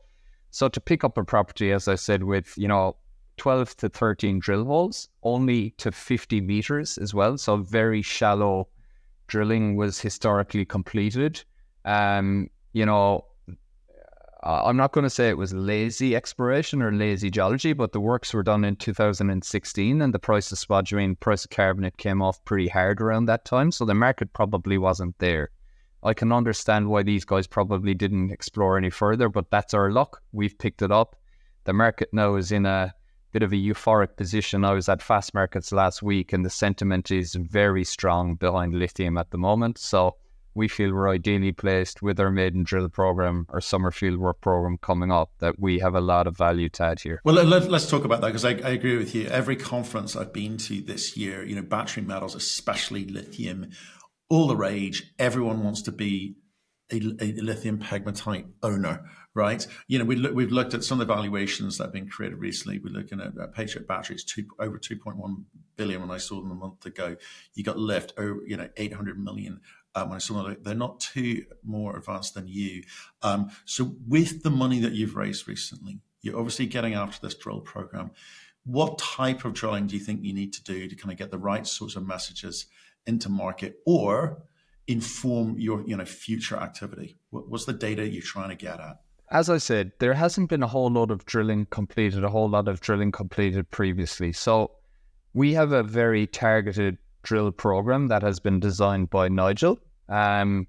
so 0.51 0.69
to 0.69 0.81
pick 0.81 1.05
up 1.05 1.17
a 1.17 1.23
property, 1.23 1.71
as 1.71 1.87
I 1.87 1.95
said, 1.95 2.25
with, 2.25 2.55
you 2.57 2.67
know, 2.67 2.97
12 3.39 3.77
to 3.79 3.89
13 3.89 4.39
drill 4.39 4.65
holes, 4.65 5.09
only 5.23 5.71
to 5.79 5.91
50 5.91 6.41
meters 6.41 6.99
as 6.99 7.15
well. 7.15 7.39
So 7.39 7.57
very 7.57 8.03
shallow 8.03 8.69
drilling 9.29 9.77
was 9.77 10.01
historically 10.01 10.65
completed. 10.65 11.45
Um, 11.85 12.51
you 12.73 12.85
know, 12.85 13.25
I'm 14.43 14.77
not 14.77 14.93
going 14.93 15.05
to 15.05 15.11
say 15.11 15.29
it 15.29 15.37
was 15.37 15.53
lazy 15.53 16.15
exploration 16.15 16.81
or 16.81 16.93
lazy 16.93 17.29
geology, 17.31 17.73
but 17.73 17.93
the 17.93 18.01
works 18.01 18.33
were 18.33 18.45
done 18.45 18.65
in 18.65 18.77
2016 18.77 20.01
and 20.01 20.15
the 20.15 20.19
price 20.19 20.53
of 20.53 20.59
spodumene, 20.59 21.19
price 21.19 21.45
of 21.45 21.51
carbonate 21.51 21.97
came 21.97 22.23
off 22.23 22.45
pretty 22.45 22.69
hard 22.69 23.01
around 23.01 23.27
that 23.27 23.45
time. 23.45 23.73
So 23.73 23.85
the 23.85 23.95
market 23.95 24.33
probably 24.33 24.79
wasn't 24.79 25.19
there. 25.19 25.51
I 26.05 26.15
can 26.15 26.31
understand 26.31 26.89
why 26.89 27.03
these 27.03 27.25
guys 27.25 27.49
probably 27.49 27.95
didn't 27.95 28.31
explore 28.31 28.79
any 28.79 28.91
further, 28.91 29.29
but 29.29 29.51
that's 29.51 29.75
our 29.75 29.91
luck. 29.91 30.23
We've 30.33 30.57
picked 30.57 30.83
it 30.83 30.93
up. 30.93 31.17
The 31.65 31.73
market 31.73 32.11
now 32.13 32.37
is 32.37 32.53
in 32.53 32.65
a 32.65 32.95
bit 33.33 33.43
of 33.43 33.53
a 33.53 33.57
euphoric 33.57 34.17
position. 34.17 34.65
I 34.65 34.73
was 34.73 34.89
at 34.89 35.01
Fastmarkets 35.01 35.73
last 35.73 36.03
week, 36.03 36.33
and 36.33 36.45
the 36.45 36.51
sentiment 36.51 37.11
is 37.11 37.35
very 37.35 37.85
strong 37.85 38.35
behind 38.35 38.75
lithium 38.75 39.19
at 39.19 39.31
the 39.31 39.39
moment. 39.39 39.79
So 39.79 40.17
we 40.55 40.69
feel 40.69 40.93
we're 40.93 41.09
ideally 41.09 41.53
placed 41.53 42.03
with 42.03 42.19
our 42.19 42.31
maiden 42.31 42.65
drill 42.65 42.89
program, 42.89 43.47
our 43.51 43.61
summer 43.61 43.91
field 43.91 44.19
work 44.19 44.41
program 44.41 44.77
coming 44.79 45.13
up, 45.13 45.31
that 45.39 45.59
we 45.59 45.79
have 45.79 45.95
a 45.95 46.01
lot 46.01 46.27
of 46.27 46.37
value 46.37 46.69
to 46.71 46.83
add 46.83 47.01
here. 47.01 47.21
Well, 47.25 47.37
let, 47.37 47.73
us 47.73 47.89
talk 47.89 48.05
about 48.05 48.21
that 48.23 48.29
because 48.29 48.45
I, 48.45 48.51
I, 48.51 48.71
agree 48.71 48.97
with 48.97 49.15
you. 49.15 49.27
Every 49.29 49.57
conference 49.57 50.17
I've 50.17 50.33
been 50.33 50.57
to 50.59 50.81
this 50.81 51.17
year, 51.17 51.45
you 51.45 51.55
know, 51.55 51.63
battery 51.63 52.03
metals, 52.03 52.35
especially 52.35 53.05
lithium, 53.05 53.71
all 54.29 54.49
the 54.49 54.57
rage. 54.57 55.15
Everyone 55.19 55.63
wants 55.63 55.83
to 55.83 55.93
be 55.93 56.37
a, 56.91 56.97
a 57.21 57.33
lithium 57.43 57.79
pegmatite 57.79 58.47
owner, 58.63 59.05
right? 59.35 59.67
You 59.87 59.99
know, 59.99 60.05
we 60.05 60.17
look, 60.17 60.35
we've 60.35 60.53
looked 60.53 60.75
at 60.75 60.85
some 60.85 61.01
of 61.01 61.07
the 61.07 61.15
valuations 61.15 61.79
that 61.79 61.85
have 61.85 61.93
been 61.93 62.09
created 62.09 62.39
recently. 62.39 62.79
We're 62.79 62.91
looking 62.91 63.21
at 63.21 63.39
uh, 63.39 63.49
Patriot 63.49 63.87
Batteries, 63.87 64.25
two, 64.25 64.47
over 64.59 64.79
2.1 64.79 65.45
billion 65.77 66.01
when 66.01 66.11
I 66.11 66.19
saw 66.19 66.41
them 66.41 66.51
a 66.51 66.55
month 66.55 66.87
ago. 66.87 67.17
You 67.55 67.65
got 67.65 67.79
Li-FT, 67.79 68.13
over, 68.19 68.41
you 68.47 68.57
know, 68.57 68.69
800 68.77 69.19
million 69.19 69.61
um, 69.95 70.11
when 70.11 70.17
I 70.17 70.19
saw 70.19 70.43
them, 70.43 70.57
they're 70.63 70.75
not 70.75 71.01
too 71.01 71.45
more 71.65 71.97
advanced 71.97 72.35
than 72.35 72.47
you. 72.47 72.83
Um, 73.23 73.51
so 73.65 73.97
with 74.07 74.43
the 74.43 74.51
money 74.51 74.81
that 74.81 74.93
you've 74.93 75.17
raised 75.17 75.49
recently, 75.49 76.01
you're 76.23 76.39
obviously 76.39 76.67
getting 76.67 76.95
after 76.95 77.19
this 77.27 77.35
drill 77.35 77.61
program. 77.61 78.11
What 78.65 78.99
type 78.99 79.45
of 79.45 79.55
drilling 79.55 79.87
do 79.87 79.97
you 79.97 80.05
think 80.05 80.23
you 80.23 80.35
need 80.35 80.53
to 80.55 80.63
do 80.63 80.89
to 80.89 80.97
kind 80.97 81.13
of 81.13 81.19
get 81.19 81.31
the 81.31 81.39
right 81.39 81.67
sorts 81.67 81.97
of 81.97 82.07
messages 82.07 82.67
into 83.07 83.29
market 83.29 83.81
or 83.87 84.43
inform 84.89 85.59
your 85.59 85.83
you 85.87 85.97
know 85.97 86.05
future 86.05 86.57
activity? 86.57 87.19
what's 87.31 87.67
the 87.67 87.73
data 87.73 88.09
you're 88.09 88.23
trying 88.23 88.49
to 88.49 88.57
get 88.57 88.81
at? 88.81 89.01
As 89.31 89.51
I 89.51 89.59
said, 89.59 89.93
there 90.01 90.15
hasn't 90.15 90.49
been 90.49 90.63
a 90.63 90.67
whole 90.67 90.91
lot 90.91 91.11
of 91.11 91.27
drilling 91.27 91.67
completed, 91.67 92.25
a 92.25 92.31
whole 92.31 92.49
lot 92.49 92.67
of 92.67 92.81
drilling 92.81 93.13
completed 93.13 93.71
previously. 93.71 94.33
So 94.33 94.71
we 95.35 95.53
have 95.53 95.73
a 95.73 95.83
very 95.83 96.27
targeted 96.27 96.97
drill 97.23 97.53
program 97.53 98.09
that 98.09 98.23
has 98.23 98.41
been 98.41 98.59
designed 98.59 99.11
by 99.11 99.29
Nigel. 99.29 99.79
Um, 100.09 100.67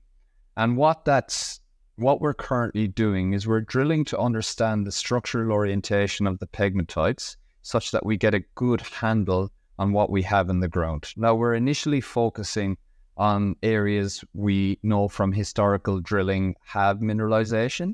and 0.58 0.76
what 0.76 1.06
that's 1.06 1.62
what 1.96 2.20
we're 2.20 2.34
currently 2.34 2.88
doing 2.88 3.34
is 3.34 3.48
we're 3.48 3.62
drilling 3.62 4.04
to 4.06 4.20
understand 4.20 4.86
the 4.86 4.92
structural 4.92 5.54
orientation 5.54 6.28
of 6.28 6.40
the 6.40 6.48
pegmatites 6.48 7.38
such 7.62 7.92
that 7.92 8.06
we 8.06 8.18
get 8.18 8.34
a 8.34 8.44
good 8.56 8.82
handle 8.82 9.52
on 9.78 9.94
what 9.94 10.10
we 10.10 10.22
have 10.24 10.50
in 10.50 10.60
the 10.60 10.68
ground. 10.68 11.14
Now 11.16 11.36
we're 11.36 11.56
initially 11.56 12.02
focusing 12.02 12.78
on 13.20 13.56
areas 13.62 14.24
we 14.34 14.80
know 14.82 15.10
from 15.10 15.34
historical 15.34 16.00
drilling 16.00 16.56
have 16.64 17.00
mineralization. 17.00 17.94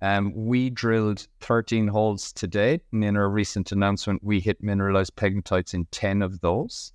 Um, 0.00 0.32
we 0.34 0.70
drilled 0.70 1.26
13 1.40 1.88
holes 1.88 2.32
today, 2.32 2.80
and 2.92 3.04
in 3.04 3.16
our 3.16 3.28
recent 3.28 3.72
announcement, 3.72 4.22
we 4.24 4.40
hit 4.40 4.62
mineralized 4.62 5.16
pegmatites 5.16 5.74
in 5.74 5.84
10 5.86 6.22
of 6.22 6.40
those. 6.40 6.92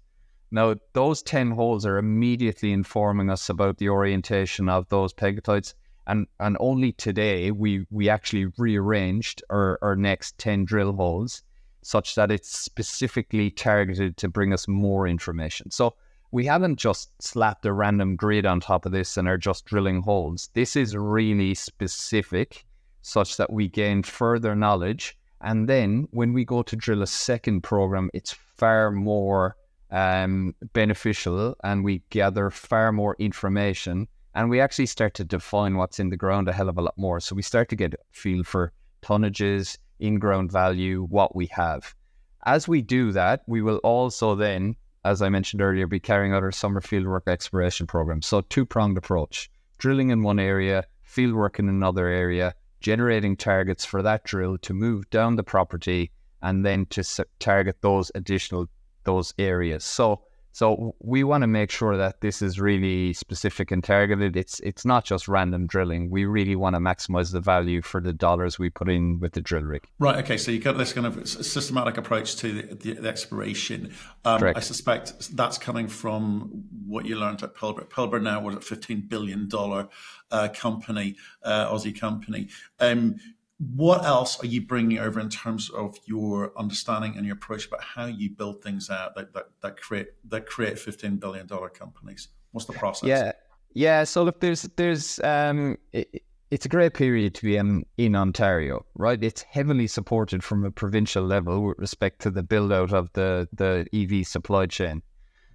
Now, 0.52 0.76
those 0.94 1.22
10 1.22 1.52
holes 1.52 1.86
are 1.86 1.98
immediately 1.98 2.72
informing 2.72 3.30
us 3.30 3.50
about 3.50 3.78
the 3.78 3.90
orientation 3.90 4.70
of 4.70 4.88
those 4.90 5.14
pegmatites. 5.14 5.74
And, 6.08 6.28
and 6.40 6.56
only 6.60 6.94
today 6.94 7.52
we, 7.52 7.86
we 7.92 8.10
actually 8.10 8.46
rearranged 8.58 9.44
our, 9.50 9.78
our 9.82 9.96
next 9.96 10.38
10 10.38 10.66
drill 10.66 10.94
holes 10.94 11.44
such 11.82 12.16
that 12.16 12.32
it's 12.32 12.58
specifically 12.58 13.52
targeted 13.52 14.18
to 14.18 14.30
bring 14.30 14.54
us 14.54 14.68
more 14.68 15.08
information. 15.08 15.72
So 15.72 15.96
we 16.36 16.46
haven't 16.46 16.76
just 16.76 17.10
slapped 17.24 17.66
a 17.66 17.72
random 17.72 18.18
grid 18.18 18.46
on 18.46 18.60
top 18.60 18.86
of 18.86 18.92
this 18.92 19.16
and 19.16 19.26
are 19.26 19.38
just 19.38 19.64
drilling 19.64 20.02
holes. 20.02 20.50
This 20.54 20.76
is 20.76 20.94
really 20.94 21.54
specific 21.54 22.66
such 23.04 23.38
that 23.38 23.54
we 23.54 23.70
gain 23.70 24.04
further 24.04 24.54
knowledge. 24.54 25.18
And 25.40 25.70
then 25.70 26.10
when 26.12 26.34
we 26.34 26.44
go 26.44 26.62
to 26.62 26.76
drill 26.76 27.04
a 27.04 27.08
second 27.08 27.62
program, 27.62 28.10
it's 28.14 28.34
far 28.58 28.92
more 28.92 29.56
um, 29.92 30.54
beneficial 30.74 31.56
and 31.64 31.86
we 31.86 32.04
gather 32.10 32.50
far 32.50 32.92
more 32.92 33.16
information 33.18 34.06
and 34.34 34.50
we 34.50 34.60
actually 34.60 34.88
start 34.88 35.14
to 35.14 35.24
define 35.24 35.78
what's 35.78 36.02
in 36.02 36.10
the 36.10 36.18
ground 36.18 36.50
a 36.50 36.52
hell 36.52 36.68
of 36.68 36.78
a 36.78 36.82
lot 36.82 36.98
more. 36.98 37.22
So 37.22 37.34
we 37.34 37.44
start 37.44 37.70
to 37.70 37.78
get 37.78 37.94
a 37.94 37.98
feel 38.12 38.44
for 38.44 38.74
tonnages, 39.02 39.78
in 40.02 40.20
ground 40.20 40.52
value, 40.52 41.08
what 41.10 41.34
we 41.34 41.46
have. 41.46 41.96
As 42.46 42.68
we 42.68 42.82
do 42.82 43.14
that, 43.14 43.44
we 43.48 43.62
will 43.62 43.78
also 43.78 44.36
then, 44.36 44.76
as 45.06 45.22
I 45.22 45.30
mentioned 45.30 45.62
earlier, 45.62 45.86
be 45.86 46.00
carrying 46.00 46.34
out 46.34 46.42
our 46.42 46.52
summer 46.52 46.82
fieldwork 46.82 47.28
exploration 47.28 47.86
program. 47.86 48.24
So 48.24 48.42
two 48.42 48.66
pronged 48.66 48.98
approach 48.98 49.50
drilling 49.78 50.10
in 50.10 50.24
one 50.24 50.40
area, 50.40 50.86
fieldwork 51.08 51.60
in 51.60 51.70
another 51.70 52.08
area, 52.08 52.56
generating 52.80 53.38
targets 53.38 53.86
for 53.86 54.02
that 54.02 54.24
drill 54.24 54.58
to 54.60 54.74
move 54.74 55.08
down 55.12 55.36
the 55.36 55.44
property 55.44 56.12
and 56.42 56.66
then 56.66 56.88
to 56.88 57.04
target 57.40 57.78
those 57.82 58.12
additional 58.16 58.66
those 59.04 59.34
areas. 59.38 59.84
So 59.84 60.24
so 60.56 60.96
we 61.02 61.26
want 61.26 61.42
to 61.42 61.48
make 61.48 61.70
sure 61.70 61.98
that 61.98 62.22
this 62.22 62.42
is 62.42 62.62
really 62.62 63.12
specific 63.12 63.72
and 63.72 63.84
targeted. 63.84 64.38
It's 64.38 64.62
it's 64.62 64.86
not 64.86 65.04
just 65.04 65.28
random 65.28 65.68
drilling. 65.68 66.10
We 66.10 66.24
really 66.24 66.56
want 66.56 66.78
to 66.78 66.80
maximize 66.80 67.34
the 67.34 67.42
value 67.42 67.82
for 67.82 68.00
the 68.00 68.14
dollars 68.14 68.58
we 68.58 68.70
put 68.70 68.88
in 68.88 69.20
with 69.20 69.34
the 69.34 69.42
drill 69.42 69.64
rig. 69.64 69.84
Right. 70.00 70.16
Okay. 70.24 70.38
So 70.38 70.52
you've 70.52 70.64
got 70.64 70.78
this 70.78 70.94
kind 70.94 71.08
of 71.08 71.28
systematic 71.28 71.98
approach 71.98 72.38
to 72.38 72.54
the, 72.54 72.76
the, 72.76 72.94
the 73.02 73.10
exploration. 73.10 73.94
Um, 74.24 74.42
I 74.56 74.62
suspect 74.62 75.36
that's 75.36 75.58
coming 75.58 75.90
from 75.90 76.64
what 76.88 77.06
you 77.06 77.18
learned 77.18 77.44
at 77.44 77.54
Pilbara. 77.54 77.90
Pilbara 77.90 78.22
now 78.22 78.40
was 78.40 78.56
a 78.56 78.62
fifteen 78.62 79.02
billion 79.02 79.50
dollar 79.50 79.90
uh, 80.32 80.48
company, 80.54 81.18
uh, 81.44 81.70
Aussie 81.70 82.00
company. 82.00 82.48
Um, 82.80 83.18
what 83.58 84.04
else 84.04 84.42
are 84.44 84.48
you 84.48 84.62
bringing 84.62 85.00
over 85.00 85.20
in 85.20 85.30
terms 85.30 85.70
of 85.70 85.98
your 86.06 86.52
understanding 86.58 87.16
and 87.16 87.26
your 87.26 87.36
approach 87.36 87.68
about 87.68 87.82
how 87.82 88.06
you 88.06 88.30
build 88.30 88.62
things 88.62 88.90
out 88.90 89.16
that, 89.16 89.34
that, 89.34 89.46
that 89.62 89.78
create 89.78 90.08
that 90.30 90.46
create 90.46 90.78
fifteen 90.78 91.16
billion 91.16 91.48
dollar 91.48 91.70
companies? 91.70 92.28
What's 92.52 92.66
the 92.66 92.74
process? 92.74 93.08
Yeah, 93.08 93.32
yeah. 93.74 94.04
So 94.04 94.24
look, 94.24 94.42
there's 94.42 94.64
there's 94.76 95.20
um, 95.20 95.78
it, 95.94 96.24
it's 96.52 96.66
a 96.66 96.70
great 96.70 96.94
period 96.94 97.34
to 97.36 97.44
be 97.44 97.56
in, 97.56 97.86
in 97.98 98.16
Ontario, 98.16 98.86
right? 98.96 99.22
It's 99.24 99.42
heavily 99.42 99.88
supported 99.88 100.44
from 100.44 100.64
a 100.64 100.72
provincial 100.72 101.24
level 101.24 101.64
with 101.64 101.80
respect 101.80 102.22
to 102.22 102.32
the 102.32 102.44
build 102.44 102.74
out 102.74 102.92
of 102.92 103.12
the 103.14 103.48
the 103.54 103.88
EV 103.94 104.28
supply 104.28 104.66
chain. 104.66 105.02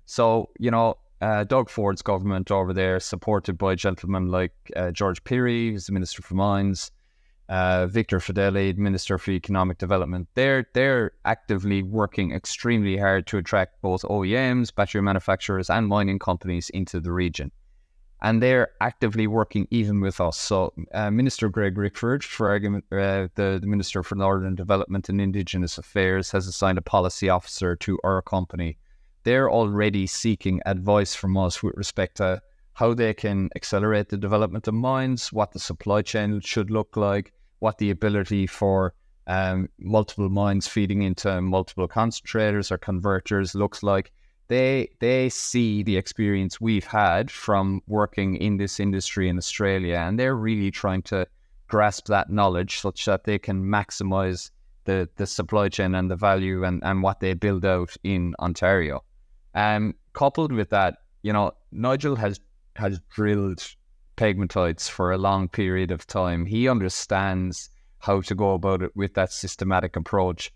So 0.06 0.48
you 0.58 0.70
know, 0.70 0.96
uh, 1.20 1.44
Doug 1.44 1.68
Ford's 1.68 2.00
government 2.00 2.50
over 2.50 2.72
there, 2.72 2.98
supported 2.98 3.58
by 3.58 3.74
gentlemen 3.74 4.28
like 4.28 4.54
uh, 4.74 4.90
George 4.90 5.22
Pirie, 5.22 5.72
who's 5.72 5.84
the 5.84 5.92
Minister 5.92 6.22
for 6.22 6.34
Mines 6.34 6.92
uh, 7.50 7.88
Victor 7.88 8.20
Fedeli, 8.20 8.76
Minister 8.76 9.18
for 9.18 9.32
Economic 9.32 9.76
Development, 9.78 10.28
they're 10.34 10.66
they're 10.72 11.10
actively 11.24 11.82
working 11.82 12.32
extremely 12.32 12.96
hard 12.96 13.26
to 13.26 13.38
attract 13.38 13.82
both 13.82 14.02
OEMs, 14.02 14.72
battery 14.72 15.02
manufacturers, 15.02 15.68
and 15.68 15.88
mining 15.88 16.20
companies 16.20 16.70
into 16.70 17.00
the 17.00 17.10
region, 17.10 17.50
and 18.22 18.40
they're 18.40 18.68
actively 18.80 19.26
working 19.26 19.66
even 19.72 20.00
with 20.00 20.20
us. 20.20 20.38
So, 20.38 20.72
uh, 20.94 21.10
Minister 21.10 21.48
Greg 21.48 21.74
Rickford, 21.74 22.22
for 22.22 22.48
argument, 22.48 22.84
uh, 22.92 23.26
the, 23.34 23.58
the 23.60 23.66
Minister 23.66 24.04
for 24.04 24.14
Northern 24.14 24.54
Development 24.54 25.08
and 25.08 25.20
Indigenous 25.20 25.76
Affairs, 25.76 26.30
has 26.30 26.46
assigned 26.46 26.78
a 26.78 26.82
policy 26.82 27.28
officer 27.28 27.74
to 27.74 27.98
our 28.04 28.22
company. 28.22 28.78
They're 29.24 29.50
already 29.50 30.06
seeking 30.06 30.60
advice 30.66 31.16
from 31.16 31.36
us 31.36 31.64
with 31.64 31.74
respect 31.76 32.18
to 32.18 32.42
how 32.74 32.94
they 32.94 33.12
can 33.12 33.50
accelerate 33.56 34.08
the 34.08 34.16
development 34.16 34.68
of 34.68 34.74
mines, 34.74 35.32
what 35.32 35.50
the 35.50 35.58
supply 35.58 36.00
chain 36.00 36.40
should 36.40 36.70
look 36.70 36.96
like 36.96 37.32
what 37.60 37.78
the 37.78 37.90
ability 37.90 38.46
for 38.46 38.94
um, 39.26 39.68
multiple 39.78 40.28
mines 40.28 40.66
feeding 40.66 41.02
into 41.02 41.40
multiple 41.40 41.88
concentrators 41.88 42.70
or 42.70 42.78
converters 42.78 43.54
looks 43.54 43.82
like. 43.82 44.12
They 44.48 44.90
they 44.98 45.28
see 45.28 45.84
the 45.84 45.96
experience 45.96 46.60
we've 46.60 46.86
had 46.86 47.30
from 47.30 47.80
working 47.86 48.34
in 48.34 48.56
this 48.56 48.80
industry 48.80 49.28
in 49.28 49.38
Australia, 49.38 49.96
and 49.96 50.18
they're 50.18 50.34
really 50.34 50.72
trying 50.72 51.02
to 51.02 51.28
grasp 51.68 52.06
that 52.06 52.30
knowledge 52.30 52.80
such 52.80 53.04
that 53.04 53.22
they 53.22 53.38
can 53.38 53.62
maximize 53.62 54.50
the, 54.84 55.08
the 55.16 55.26
supply 55.26 55.68
chain 55.68 55.94
and 55.94 56.10
the 56.10 56.16
value 56.16 56.64
and, 56.64 56.82
and 56.82 57.02
what 57.02 57.20
they 57.20 57.32
build 57.34 57.64
out 57.64 57.94
in 58.02 58.34
Ontario. 58.40 59.04
Um, 59.54 59.94
coupled 60.12 60.50
with 60.50 60.70
that, 60.70 60.96
you 61.22 61.32
know, 61.32 61.52
Nigel 61.70 62.16
has 62.16 62.40
has 62.76 63.00
drilled 63.10 63.62
pegmatites 64.20 64.88
for 64.88 65.12
a 65.12 65.18
long 65.18 65.48
period 65.48 65.90
of 65.90 66.06
time. 66.06 66.44
He 66.44 66.68
understands 66.68 67.70
how 67.98 68.20
to 68.20 68.34
go 68.34 68.52
about 68.52 68.82
it 68.82 68.94
with 68.94 69.14
that 69.14 69.32
systematic 69.32 69.96
approach. 69.96 70.52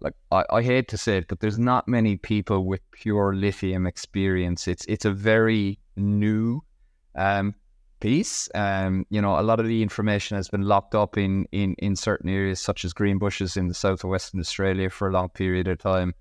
Like 0.00 0.14
I, 0.32 0.44
I 0.50 0.62
hate 0.62 0.88
to 0.88 0.96
say 0.96 1.18
it, 1.18 1.28
but 1.28 1.40
there's 1.40 1.58
not 1.58 1.86
many 1.86 2.16
people 2.16 2.66
with 2.66 2.80
pure 2.92 3.34
lithium 3.34 3.86
experience. 3.86 4.66
It's 4.66 4.84
it's 4.86 5.04
a 5.04 5.12
very 5.12 5.78
new 5.96 6.62
um, 7.14 7.54
piece. 8.00 8.48
Um, 8.54 9.06
you 9.10 9.20
know, 9.20 9.38
a 9.38 9.42
lot 9.50 9.60
of 9.60 9.66
the 9.66 9.82
information 9.82 10.36
has 10.36 10.48
been 10.48 10.62
locked 10.62 10.94
up 10.94 11.16
in, 11.16 11.46
in, 11.52 11.74
in 11.78 11.96
certain 11.96 12.28
areas, 12.28 12.60
such 12.60 12.84
as 12.84 12.92
Greenbushes 12.92 13.56
in 13.56 13.68
the 13.68 13.74
south 13.74 14.04
of 14.04 14.10
Western 14.10 14.40
Australia, 14.40 14.90
for 14.90 15.08
a 15.08 15.12
long 15.12 15.28
period 15.28 15.68
of 15.68 15.78
time. 15.78 16.14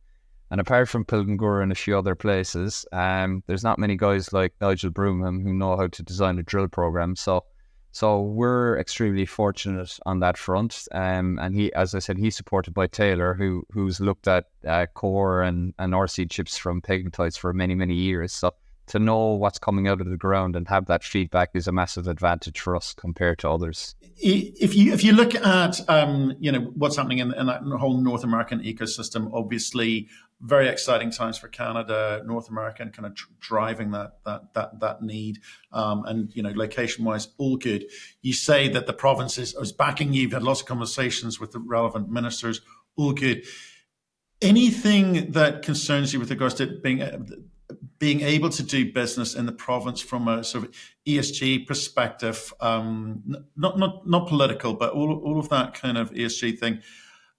And 0.54 0.62
apart 0.62 0.88
from 0.88 1.04
Pilgangoora 1.04 1.64
and 1.64 1.72
a 1.72 1.76
few 1.76 1.98
other 1.98 2.14
places, 2.14 2.86
um, 2.92 3.42
there's 3.48 3.64
not 3.64 3.80
many 3.80 3.98
guys 3.98 4.32
like 4.34 4.54
Nigel 4.62 4.92
Broomham 4.92 5.42
who 5.42 5.52
know 5.52 5.76
how 5.76 5.88
to 5.88 6.04
design 6.04 6.38
a 6.38 6.44
drill 6.44 6.68
program. 6.68 7.16
So 7.16 7.44
So 7.92 8.22
we're 8.22 8.78
extremely 8.78 9.26
fortunate 9.26 9.98
on 10.06 10.20
that 10.20 10.38
front. 10.38 10.88
Um, 10.92 11.40
and 11.42 11.56
he, 11.56 11.74
as 11.74 11.96
I 11.96 12.00
said, 12.00 12.20
he's 12.20 12.36
supported 12.36 12.72
by 12.76 12.86
Taylor, 12.86 13.34
who 13.34 13.66
who's 13.72 14.00
looked 14.00 14.28
at 14.28 14.46
uh, 14.68 14.86
core 14.94 15.42
and, 15.42 15.74
and 15.80 15.94
RC 15.94 16.30
chips 16.30 16.56
from 16.56 16.84
pegmatites 16.84 17.36
for 17.36 17.52
many, 17.52 17.74
many 17.74 17.96
years. 17.96 18.32
So 18.32 18.52
to 18.88 19.00
know 19.00 19.34
what's 19.34 19.60
coming 19.60 19.88
out 19.88 20.02
of 20.02 20.10
the 20.10 20.18
ground 20.18 20.56
and 20.56 20.68
have 20.68 20.86
that 20.88 21.04
feedback 21.04 21.52
is 21.54 21.68
a 21.68 21.72
massive 21.72 22.08
advantage 22.08 22.60
for 22.60 22.76
us 22.76 22.94
compared 22.94 23.40
to 23.40 23.50
others. 23.50 23.96
If 24.18 24.76
you 24.76 24.94
if 24.94 25.04
you 25.04 25.14
look 25.14 25.36
at 25.36 25.80
um, 25.90 26.34
you 26.40 26.52
know 26.52 26.72
what's 26.76 26.98
happening 26.98 27.20
in, 27.20 27.34
in 27.34 27.48
that 27.48 27.62
whole 27.80 27.98
North 27.98 28.24
American 28.24 28.62
ecosystem, 28.62 29.32
obviously 29.34 30.08
very 30.44 30.68
exciting 30.68 31.10
times 31.10 31.38
for 31.38 31.48
Canada, 31.48 32.22
North 32.26 32.50
America, 32.50 32.84
and 32.84 32.92
kind 32.92 33.06
of 33.06 33.16
driving 33.40 33.92
that 33.92 34.18
that 34.26 34.54
that 34.54 34.80
that 34.82 35.02
need. 35.02 35.40
Um, 35.72 36.04
and 36.06 36.36
you 36.36 36.44
know, 36.44 36.52
location 36.54 37.06
wise, 37.06 37.30
all 37.38 37.56
good. 37.56 37.86
You 38.22 38.34
say 38.34 38.68
that 38.68 38.86
the 38.86 38.94
province 38.94 39.38
is, 39.38 39.56
is 39.56 39.72
backing 39.72 40.14
you. 40.14 40.24
You've 40.24 40.34
had 40.34 40.44
lots 40.44 40.62
of 40.62 40.68
conversations 40.68 41.40
with 41.40 41.54
the 41.54 41.60
relevant 41.60 42.10
ministers. 42.10 42.62
All 42.98 43.14
good. 43.14 43.46
Anything 44.42 45.32
that 45.32 45.62
concerns 45.62 46.12
you 46.14 46.20
with 46.20 46.30
regards 46.30 46.56
to 46.56 46.68
being 46.68 47.02
uh, 47.02 47.20
being 48.04 48.22
able 48.22 48.50
to 48.50 48.64
do 48.64 48.92
business 48.92 49.34
in 49.34 49.46
the 49.46 49.52
province 49.52 50.02
from 50.02 50.28
a 50.28 50.44
sort 50.44 50.66
of 50.66 50.76
ESG 51.08 51.66
perspective, 51.66 52.54
um, 52.60 53.24
not 53.56 53.78
not 53.78 54.06
not 54.08 54.28
political, 54.28 54.74
but 54.74 54.92
all 54.92 55.12
all 55.20 55.40
of 55.40 55.48
that 55.50 55.74
kind 55.74 55.98
of 55.98 56.12
ESG 56.12 56.60
thing 56.60 56.82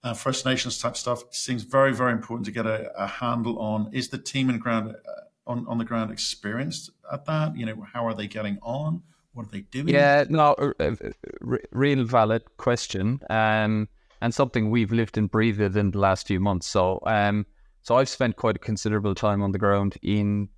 uh, 0.05 0.13
First 0.13 0.45
Nations 0.45 0.77
type 0.77 0.95
stuff 0.95 1.23
seems 1.31 1.63
very, 1.63 1.91
very 1.91 2.11
important 2.11 2.45
to 2.45 2.51
get 2.51 2.67
a, 2.67 2.91
a 2.95 3.07
handle 3.07 3.57
on. 3.57 3.89
Is 3.91 4.09
the 4.09 4.19
team 4.19 4.51
in 4.51 4.59
ground 4.59 4.91
uh, 4.91 5.51
on, 5.51 5.65
on 5.67 5.79
the 5.79 5.83
ground 5.83 6.11
experienced 6.11 6.91
at 7.11 7.25
that? 7.25 7.57
You 7.57 7.65
know, 7.65 7.85
how 7.91 8.07
are 8.07 8.13
they 8.13 8.27
getting 8.27 8.59
on? 8.61 9.01
What 9.33 9.47
are 9.47 9.49
they 9.49 9.61
doing? 9.61 9.89
Yeah, 9.89 10.23
no, 10.29 10.53
uh, 10.53 10.71
uh 10.79 10.95
real 11.71 12.05
valid 12.05 12.43
question, 12.57 13.19
um, 13.31 13.89
and 14.21 14.33
something 14.33 14.69
we've 14.69 14.91
lived 14.91 15.17
and 15.17 15.29
breathed 15.29 15.59
in 15.59 15.91
the 15.91 15.99
last 15.99 16.27
few 16.27 16.39
months. 16.39 16.67
So, 16.67 16.99
um, 17.05 17.47
so 17.81 17.95
I've 17.97 18.07
spent 18.07 18.35
quite 18.35 18.55
a 18.55 18.59
considerable 18.59 19.15
time 19.15 19.41
on 19.41 19.51
the 19.53 19.59
ground 19.59 19.97
in 20.03 20.49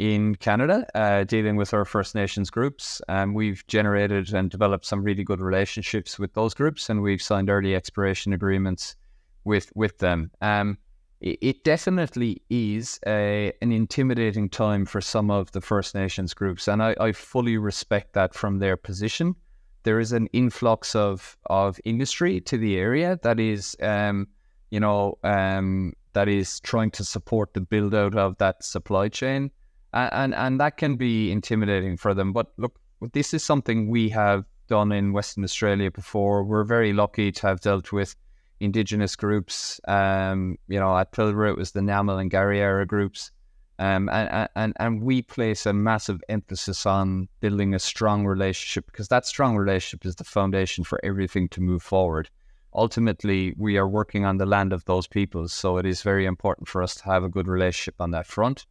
in 0.00 0.34
Canada, 0.36 0.86
uh, 0.94 1.24
dealing 1.24 1.56
with 1.56 1.74
our 1.74 1.84
First 1.84 2.14
Nations 2.14 2.48
groups. 2.48 3.02
Um, 3.10 3.34
we've 3.34 3.66
generated 3.66 4.32
and 4.32 4.50
developed 4.50 4.86
some 4.86 5.02
really 5.02 5.22
good 5.22 5.42
relationships 5.42 6.18
with 6.18 6.32
those 6.32 6.54
groups, 6.54 6.88
and 6.88 7.02
we've 7.02 7.20
signed 7.20 7.50
early 7.50 7.74
exploration 7.74 8.32
agreements 8.32 8.96
with 9.44 9.70
with 9.74 9.98
them. 9.98 10.30
Um, 10.40 10.78
it, 11.20 11.38
it, 11.42 11.64
definitely 11.64 12.40
is 12.48 12.98
a, 13.06 13.52
an 13.60 13.72
intimidating 13.72 14.48
time 14.48 14.86
for 14.86 15.02
some 15.02 15.30
of 15.30 15.52
the 15.52 15.60
First 15.60 15.94
Nations 15.94 16.32
groups, 16.32 16.66
and 16.66 16.82
I, 16.82 16.96
I 16.98 17.12
fully 17.12 17.58
respect 17.58 18.14
that 18.14 18.32
from 18.32 18.58
their 18.58 18.78
position. 18.78 19.34
There 19.82 20.00
is 20.00 20.12
an 20.12 20.28
influx 20.32 20.96
of 20.96 21.36
of 21.50 21.78
industry 21.84 22.40
to 22.40 22.56
the 22.56 22.78
area 22.78 23.18
that 23.22 23.38
is, 23.38 23.76
um, 23.82 24.28
you 24.70 24.80
know, 24.80 25.18
um, 25.24 25.92
that 26.14 26.28
is 26.28 26.58
trying 26.60 26.90
to 26.92 27.04
support 27.04 27.52
the 27.52 27.60
build 27.60 27.94
out 27.94 28.14
of 28.16 28.38
that 28.38 28.64
supply 28.64 29.10
chain 29.10 29.50
and 29.92 30.34
and 30.34 30.60
that 30.60 30.76
can 30.76 30.96
be 30.96 31.30
intimidating 31.30 31.96
for 31.96 32.14
them. 32.14 32.32
But 32.32 32.52
look, 32.56 32.78
this 33.12 33.34
is 33.34 33.42
something 33.42 33.88
we 33.88 34.08
have 34.10 34.44
done 34.68 34.92
in 34.92 35.12
Western 35.12 35.44
Australia 35.44 35.90
before. 35.90 36.44
We're 36.44 36.64
very 36.64 36.92
lucky 36.92 37.32
to 37.32 37.46
have 37.46 37.60
dealt 37.60 37.92
with 37.92 38.14
indigenous 38.60 39.16
groups. 39.16 39.80
Um, 39.88 40.56
you 40.68 40.78
know, 40.78 40.96
at 40.96 41.12
Pilbara 41.12 41.50
it 41.50 41.56
was 41.56 41.72
the 41.72 41.80
Nyamal 41.80 42.20
and 42.20 42.30
Kariyarra 42.30 42.86
groups. 42.86 43.32
Um, 43.78 44.10
and, 44.10 44.48
and 44.54 44.74
and 44.76 45.02
we 45.02 45.22
place 45.22 45.64
a 45.64 45.72
massive 45.72 46.20
emphasis 46.28 46.84
on 46.84 47.28
building 47.40 47.74
a 47.74 47.78
strong 47.78 48.26
relationship 48.26 48.84
because 48.86 49.08
that 49.08 49.24
strong 49.24 49.56
relationship 49.56 50.04
is 50.04 50.16
the 50.16 50.24
foundation 50.24 50.84
for 50.84 51.00
everything 51.02 51.48
to 51.48 51.62
move 51.62 51.82
forward. 51.82 52.28
Ultimately, 52.74 53.54
we 53.56 53.78
are 53.78 53.88
working 53.88 54.26
on 54.26 54.36
the 54.36 54.46
land 54.46 54.72
of 54.72 54.84
those 54.84 55.08
peoples, 55.08 55.52
so 55.52 55.78
it 55.78 55.86
is 55.86 56.02
very 56.02 56.26
important 56.26 56.68
for 56.68 56.82
us 56.82 56.94
to 56.96 57.04
have 57.04 57.24
a 57.24 57.28
good 57.28 57.48
relationship 57.48 57.94
on 57.98 58.10
that 58.10 58.26
front. 58.26 58.66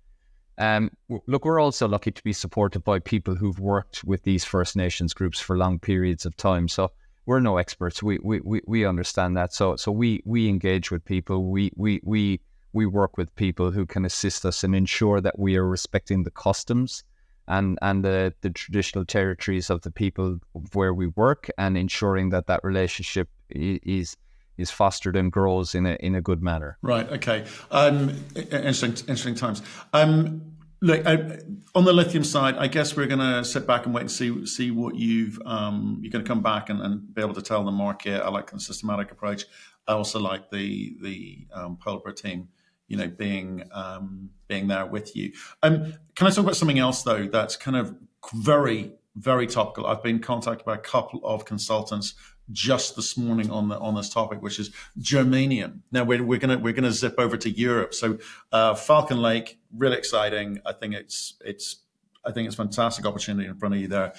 Um, 0.60 0.92
look, 1.26 1.46
we're 1.46 1.62
also 1.62 1.88
lucky 1.88 2.12
to 2.12 2.24
be 2.24 2.34
supported 2.34 2.84
by 2.84 3.00
people 3.00 3.34
who've 3.34 3.60
worked 3.60 4.04
with 4.04 4.24
these 4.24 4.44
First 4.44 4.76
Nations 4.76 5.14
groups 5.14 5.40
for 5.40 5.58
long 5.58 5.80
periods 5.80 6.26
of 6.26 6.36
time. 6.36 6.68
So 6.68 6.92
we're 7.26 7.40
no 7.40 7.58
experts. 7.58 8.04
We 8.04 8.20
we, 8.22 8.42
we, 8.42 8.62
we 8.68 8.86
understand 8.86 9.38
that. 9.38 9.54
So 9.54 9.78
so 9.78 9.92
we 9.92 10.22
we 10.26 10.50
engage 10.50 10.92
with 10.92 11.06
people. 11.06 11.50
We 11.50 11.72
we 11.78 12.02
we 12.04 12.42
we 12.74 12.86
work 12.86 13.18
with 13.18 13.34
people 13.36 13.72
who 13.72 13.86
can 13.86 14.04
assist 14.04 14.46
us 14.46 14.64
and 14.64 14.76
ensure 14.76 15.22
that 15.22 15.40
we 15.40 15.56
are 15.56 15.68
respecting 15.68 16.24
the 16.24 16.32
customs 16.32 17.04
and 17.48 17.80
and 17.82 18.04
the, 18.04 18.34
the 18.42 18.50
traditional 18.50 19.06
territories 19.06 19.70
of 19.70 19.82
the 19.82 19.92
people 19.92 20.40
where 20.74 20.94
we 20.94 21.08
work 21.08 21.50
and 21.58 21.78
ensuring 21.78 22.30
that 22.30 22.48
that 22.48 22.60
relationship 22.64 23.30
is 23.50 24.18
is 24.60 24.70
fostered 24.70 25.16
and 25.16 25.32
grows 25.32 25.74
in 25.74 25.86
a 25.86 25.94
in 26.00 26.16
a 26.16 26.22
good 26.22 26.42
manner. 26.42 26.78
Right. 26.82 27.10
Okay. 27.10 27.46
Um, 27.72 28.24
interesting. 28.36 28.92
Interesting 28.92 29.36
times. 29.36 29.62
Um, 29.94 30.42
look 30.82 31.06
I, 31.06 31.40
on 31.76 31.86
the 31.86 31.94
lithium 31.94 32.24
side. 32.24 32.56
I 32.58 32.68
guess 32.68 32.96
we're 32.96 33.08
going 33.08 33.20
to 33.20 33.44
sit 33.44 33.66
back 33.66 33.86
and 33.86 33.94
wait 33.94 34.02
and 34.02 34.12
see 34.12 34.46
see 34.46 34.72
what 34.72 34.96
you've 34.96 35.40
um, 35.46 36.00
you're 36.02 36.12
going 36.12 36.24
to 36.24 36.28
come 36.28 36.44
back 36.44 36.70
and, 36.70 36.82
and, 36.82 37.14
be 37.14 37.22
able 37.22 37.34
to 37.34 37.42
tell 37.42 37.64
the 37.64 37.72
market. 37.72 38.22
I 38.22 38.30
like 38.30 38.52
the 38.52 38.60
systematic 38.60 39.12
approach. 39.12 39.46
I 39.88 39.94
also 39.94 40.20
like 40.20 40.50
the 40.52 40.98
the 41.02 41.48
um, 41.54 41.78
Pilbara 41.84 42.16
team. 42.16 42.50
You 42.88 42.98
know, 42.98 43.08
being 43.08 43.64
um, 43.72 44.32
being 44.48 44.68
there 44.68 44.86
with 44.86 45.16
you. 45.16 45.34
Um, 45.62 45.94
can 46.16 46.26
I 46.26 46.32
talk 46.32 46.40
about 46.40 46.56
something 46.56 46.80
else 46.80 47.04
though? 47.04 47.28
That's 47.28 47.56
kind 47.56 47.78
of 47.78 47.96
very 48.34 48.94
very 49.16 49.48
topical. 49.48 49.86
I've 49.86 50.02
been 50.02 50.20
contacted 50.20 50.66
by 50.66 50.76
a 50.76 50.80
couple 50.80 51.20
of 51.24 51.46
consultants 51.46 52.16
just 52.52 52.96
this 52.96 53.18
morning 53.18 53.50
on 53.52 53.70
the 53.70 53.80
on 53.80 53.96
this 53.96 54.10
topic, 54.10 54.42
which 54.42 54.60
is 54.60 54.72
germanium. 55.00 55.80
Now 55.92 56.04
we're, 56.04 56.24
we're 56.24 56.40
gonna 56.40 56.58
we're 56.58 56.74
gonna 56.74 56.92
zip 56.92 57.16
over 57.18 57.38
to 57.38 57.50
Europe. 57.50 57.94
So 57.94 58.18
uh, 58.52 58.76
Falcon 58.76 59.22
Lake, 59.22 59.60
really 59.76 59.98
exciting. 59.98 60.60
I 60.66 60.74
think 60.74 60.94
it's 60.96 61.36
it's 61.42 61.84
I 62.26 62.32
think 62.32 62.48
it's 62.48 62.56
fantastic 62.56 63.06
opportunity 63.06 63.48
in 63.48 63.56
front 63.56 63.76
of 63.76 63.82
you 63.82 63.88
there. 63.88 64.14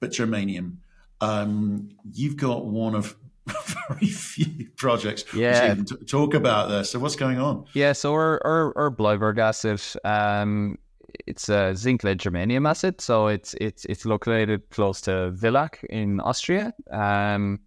But 0.00 0.10
germanium, 0.10 0.76
um, 1.20 1.90
you've 2.12 2.36
got 2.36 2.66
one 2.66 2.94
of 2.94 3.16
very 3.88 4.06
few 4.06 4.68
projects 4.76 5.24
yeah. 5.34 5.74
T- 5.74 5.96
talk 6.06 6.34
about 6.34 6.68
this. 6.68 6.90
So 6.90 6.98
what's 6.98 7.16
going 7.16 7.38
on? 7.38 7.66
Yeah, 7.74 7.92
so 7.92 8.12
our 8.12 8.40
our, 8.44 8.76
our 8.76 8.90
Bleiburg 8.90 9.38
acid, 9.38 9.80
um, 10.04 10.78
it's 11.26 11.48
a 11.48 11.74
zinc 11.74 12.04
lead 12.04 12.18
germanium 12.18 12.68
acid, 12.68 13.00
so 13.00 13.26
it's 13.28 13.54
it's 13.60 13.84
it's 13.86 14.04
located 14.04 14.68
close 14.70 15.00
to 15.02 15.32
Villach 15.34 15.82
in 15.84 16.20
Austria. 16.20 16.72
Um, 16.90 17.60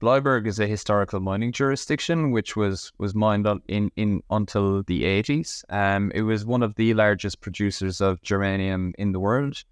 Bleiburg 0.00 0.46
is 0.46 0.58
a 0.58 0.66
historical 0.66 1.20
mining 1.20 1.52
jurisdiction, 1.52 2.30
which 2.30 2.56
was 2.56 2.92
was 2.98 3.14
mined 3.14 3.46
in 3.68 3.90
in 3.96 4.22
until 4.30 4.82
the 4.84 5.02
80s. 5.04 5.62
Um, 5.68 6.10
it 6.14 6.22
was 6.22 6.44
one 6.44 6.62
of 6.62 6.74
the 6.76 6.94
largest 6.94 7.40
producers 7.40 8.00
of 8.00 8.22
germanium 8.22 8.92
in 8.98 9.12
the 9.12 9.20
world, 9.20 9.62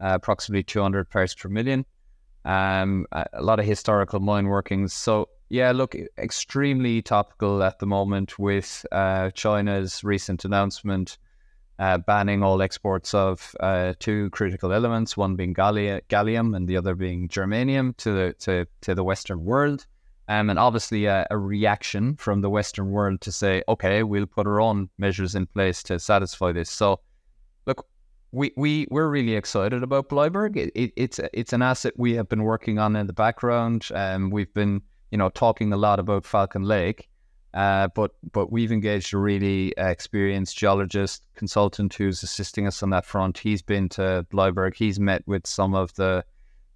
uh, 0.00 0.12
approximately 0.12 0.62
200 0.62 1.08
parts 1.08 1.34
per 1.34 1.48
million. 1.48 1.86
Um, 2.44 3.06
a 3.12 3.42
lot 3.42 3.58
of 3.60 3.66
historical 3.66 4.20
mine 4.20 4.46
workings. 4.46 4.92
So 4.92 5.28
yeah, 5.48 5.72
look, 5.72 5.94
extremely 6.18 7.00
topical 7.00 7.62
at 7.62 7.78
the 7.78 7.86
moment 7.86 8.38
with 8.38 8.84
uh, 8.92 9.30
China's 9.30 10.04
recent 10.04 10.44
announcement 10.44 11.16
uh, 11.78 11.98
banning 11.98 12.42
all 12.42 12.60
exports 12.60 13.14
of 13.14 13.54
uh, 13.60 13.94
two 13.98 14.30
critical 14.30 14.72
elements, 14.72 15.16
one 15.16 15.36
being 15.36 15.54
gallium 15.54 16.56
and 16.56 16.68
the 16.68 16.76
other 16.76 16.94
being 16.94 17.28
germanium 17.28 17.96
to 17.98 18.12
the 18.12 18.32
to, 18.34 18.66
to 18.80 18.94
the 18.94 19.04
Western 19.04 19.44
world. 19.44 19.86
Um, 20.30 20.50
and 20.50 20.58
obviously 20.58 21.06
a, 21.06 21.26
a, 21.30 21.38
reaction 21.38 22.14
from 22.16 22.42
the 22.42 22.50
Western 22.50 22.90
world 22.90 23.22
to 23.22 23.32
say, 23.32 23.62
okay, 23.66 24.02
we'll 24.02 24.26
put 24.26 24.46
our 24.46 24.60
own 24.60 24.90
measures 24.98 25.34
in 25.34 25.46
place 25.46 25.82
to 25.84 25.98
satisfy 25.98 26.52
this. 26.52 26.68
So, 26.68 27.00
look, 27.64 27.86
we, 28.32 28.52
we, 28.54 28.86
we're 28.90 29.08
really 29.08 29.36
excited 29.36 29.82
about 29.82 30.10
Bleiburg. 30.10 30.58
It, 30.58 30.70
it, 30.74 30.92
it's, 30.96 31.18
it's 31.32 31.54
an 31.54 31.62
asset 31.62 31.94
we 31.96 32.14
have 32.16 32.28
been 32.28 32.42
working 32.42 32.78
on 32.78 32.94
in 32.94 33.06
the 33.06 33.14
background. 33.14 33.88
Um, 33.94 34.28
we've 34.28 34.52
been, 34.52 34.82
you 35.10 35.16
know, 35.16 35.30
talking 35.30 35.72
a 35.72 35.78
lot 35.78 35.98
about 35.98 36.26
Falcon 36.26 36.62
Lake. 36.62 37.08
Uh, 37.54 37.88
but 37.94 38.12
but 38.32 38.52
we've 38.52 38.72
engaged 38.72 39.14
a 39.14 39.18
really 39.18 39.76
uh, 39.78 39.88
experienced 39.88 40.56
geologist 40.56 41.22
consultant 41.34 41.94
who's 41.94 42.22
assisting 42.22 42.66
us 42.66 42.82
on 42.82 42.90
that 42.90 43.06
front. 43.06 43.38
He's 43.38 43.62
been 43.62 43.88
to 43.90 44.26
Bleiburg. 44.30 44.74
He's 44.74 45.00
met 45.00 45.22
with 45.26 45.46
some 45.46 45.74
of 45.74 45.94
the 45.94 46.24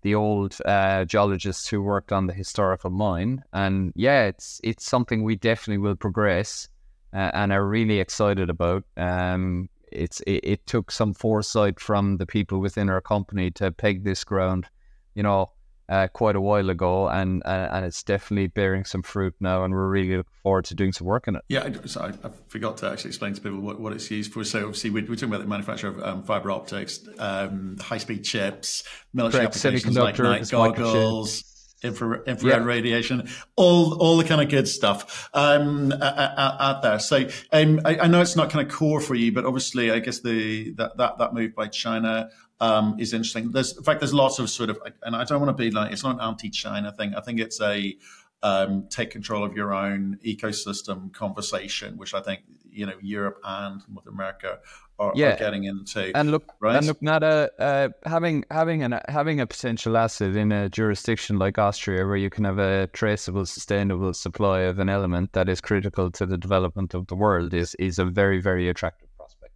the 0.00 0.14
old 0.14 0.58
uh, 0.64 1.04
geologists 1.04 1.68
who 1.68 1.80
worked 1.80 2.10
on 2.10 2.26
the 2.26 2.32
historical 2.32 2.90
mine, 2.90 3.44
and 3.52 3.92
yeah, 3.94 4.24
it's 4.24 4.60
it's 4.64 4.84
something 4.84 5.22
we 5.22 5.36
definitely 5.36 5.78
will 5.78 5.94
progress 5.94 6.68
uh, 7.12 7.30
and 7.34 7.52
are 7.52 7.66
really 7.66 8.00
excited 8.00 8.50
about. 8.50 8.84
Um, 8.96 9.68
it's 9.90 10.20
it, 10.22 10.40
it 10.42 10.66
took 10.66 10.90
some 10.90 11.12
foresight 11.12 11.78
from 11.78 12.16
the 12.16 12.26
people 12.26 12.58
within 12.58 12.88
our 12.88 13.00
company 13.00 13.50
to 13.52 13.70
peg 13.70 14.04
this 14.04 14.24
ground, 14.24 14.66
you 15.14 15.22
know, 15.22 15.52
uh, 15.92 16.08
quite 16.08 16.34
a 16.34 16.40
while 16.40 16.70
ago, 16.70 17.06
and, 17.08 17.42
and 17.44 17.70
and 17.70 17.84
it's 17.84 18.02
definitely 18.02 18.46
bearing 18.46 18.82
some 18.86 19.02
fruit 19.02 19.34
now, 19.40 19.62
and 19.62 19.74
we're 19.74 19.88
really 19.88 20.16
looking 20.16 20.32
forward 20.42 20.64
to 20.64 20.74
doing 20.74 20.90
some 20.90 21.06
work 21.06 21.28
in 21.28 21.36
it. 21.36 21.42
Yeah, 21.48 21.68
so 21.84 22.00
I, 22.00 22.26
I 22.26 22.30
forgot 22.48 22.78
to 22.78 22.90
actually 22.90 23.10
explain 23.10 23.34
to 23.34 23.42
people 23.42 23.60
what, 23.60 23.78
what 23.78 23.92
it's 23.92 24.10
used 24.10 24.32
for. 24.32 24.42
So 24.42 24.60
obviously 24.60 24.88
we're, 24.88 25.02
we're 25.02 25.16
talking 25.16 25.28
about 25.28 25.42
the 25.42 25.48
manufacture 25.48 25.88
of 25.88 26.02
um, 26.02 26.22
fiber 26.22 26.50
optics, 26.50 27.06
um, 27.18 27.76
high 27.78 27.98
speed 27.98 28.24
chips, 28.24 28.84
military 29.12 29.42
Correct. 29.42 29.56
applications 29.56 29.98
like 29.98 30.18
night 30.18 30.48
goggles. 30.50 31.44
Infrared, 31.82 32.28
infrared 32.28 32.62
yeah. 32.62 32.64
radiation, 32.64 33.28
all 33.56 33.94
all 34.00 34.16
the 34.16 34.22
kind 34.24 34.40
of 34.40 34.48
good 34.48 34.68
stuff 34.68 35.28
um, 35.34 35.92
out 35.92 36.80
there. 36.82 37.00
So 37.00 37.28
um, 37.50 37.80
I, 37.84 37.98
I, 37.98 38.06
know 38.06 38.20
it's 38.20 38.36
not 38.36 38.50
kind 38.50 38.64
of 38.64 38.72
core 38.72 39.00
for 39.00 39.16
you, 39.16 39.32
but 39.32 39.44
obviously, 39.44 39.90
I 39.90 39.98
guess 39.98 40.20
the 40.20 40.72
that 40.74 40.96
that, 40.98 41.18
that 41.18 41.34
move 41.34 41.56
by 41.56 41.66
China 41.66 42.30
um, 42.60 43.00
is 43.00 43.12
interesting. 43.12 43.50
There's, 43.50 43.76
in 43.76 43.82
fact, 43.82 43.98
there's 43.98 44.14
lots 44.14 44.38
of 44.38 44.48
sort 44.48 44.70
of, 44.70 44.78
and 45.02 45.16
I 45.16 45.24
don't 45.24 45.40
want 45.40 45.56
to 45.56 45.60
be 45.60 45.72
like, 45.72 45.92
it's 45.92 46.04
not 46.04 46.14
an 46.14 46.20
anti-China 46.20 46.92
thing. 46.92 47.16
I 47.16 47.20
think 47.20 47.40
it's 47.40 47.60
a 47.60 47.96
um, 48.44 48.86
take 48.88 49.10
control 49.10 49.44
of 49.44 49.56
your 49.56 49.74
own 49.74 50.18
ecosystem 50.24 51.12
conversation, 51.12 51.96
which 51.96 52.14
I 52.14 52.20
think 52.20 52.42
you 52.70 52.86
know 52.86 52.94
Europe 53.00 53.38
and 53.44 53.82
North 53.88 54.06
America 54.06 54.60
are, 55.02 55.12
yeah. 55.14 55.34
are 55.34 55.38
getting 55.38 55.64
into. 55.64 56.16
And 56.16 56.30
look, 56.30 56.52
right? 56.60 56.76
and 56.76 56.86
look, 56.86 57.02
Nada, 57.02 57.50
uh, 57.58 57.88
having 58.04 58.44
having 58.50 58.82
an 58.82 59.00
having 59.08 59.40
a 59.40 59.46
potential 59.46 59.96
asset 59.96 60.36
in 60.36 60.52
a 60.52 60.68
jurisdiction 60.68 61.38
like 61.38 61.58
Austria, 61.58 62.06
where 62.06 62.16
you 62.16 62.30
can 62.30 62.44
have 62.44 62.58
a 62.58 62.86
traceable, 62.92 63.46
sustainable 63.46 64.14
supply 64.14 64.60
of 64.60 64.78
an 64.78 64.88
element 64.88 65.32
that 65.32 65.48
is 65.48 65.60
critical 65.60 66.10
to 66.12 66.26
the 66.26 66.38
development 66.38 66.94
of 66.94 67.06
the 67.08 67.16
world, 67.16 67.54
is 67.54 67.74
is 67.76 67.98
a 67.98 68.04
very 68.04 68.40
very 68.40 68.68
attractive 68.68 69.08
prospect. 69.16 69.54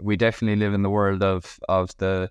we 0.00 0.16
definitely 0.16 0.56
live 0.56 0.74
in 0.74 0.82
the 0.82 0.90
world 0.90 1.22
of 1.22 1.58
of 1.68 1.90
the 1.98 2.30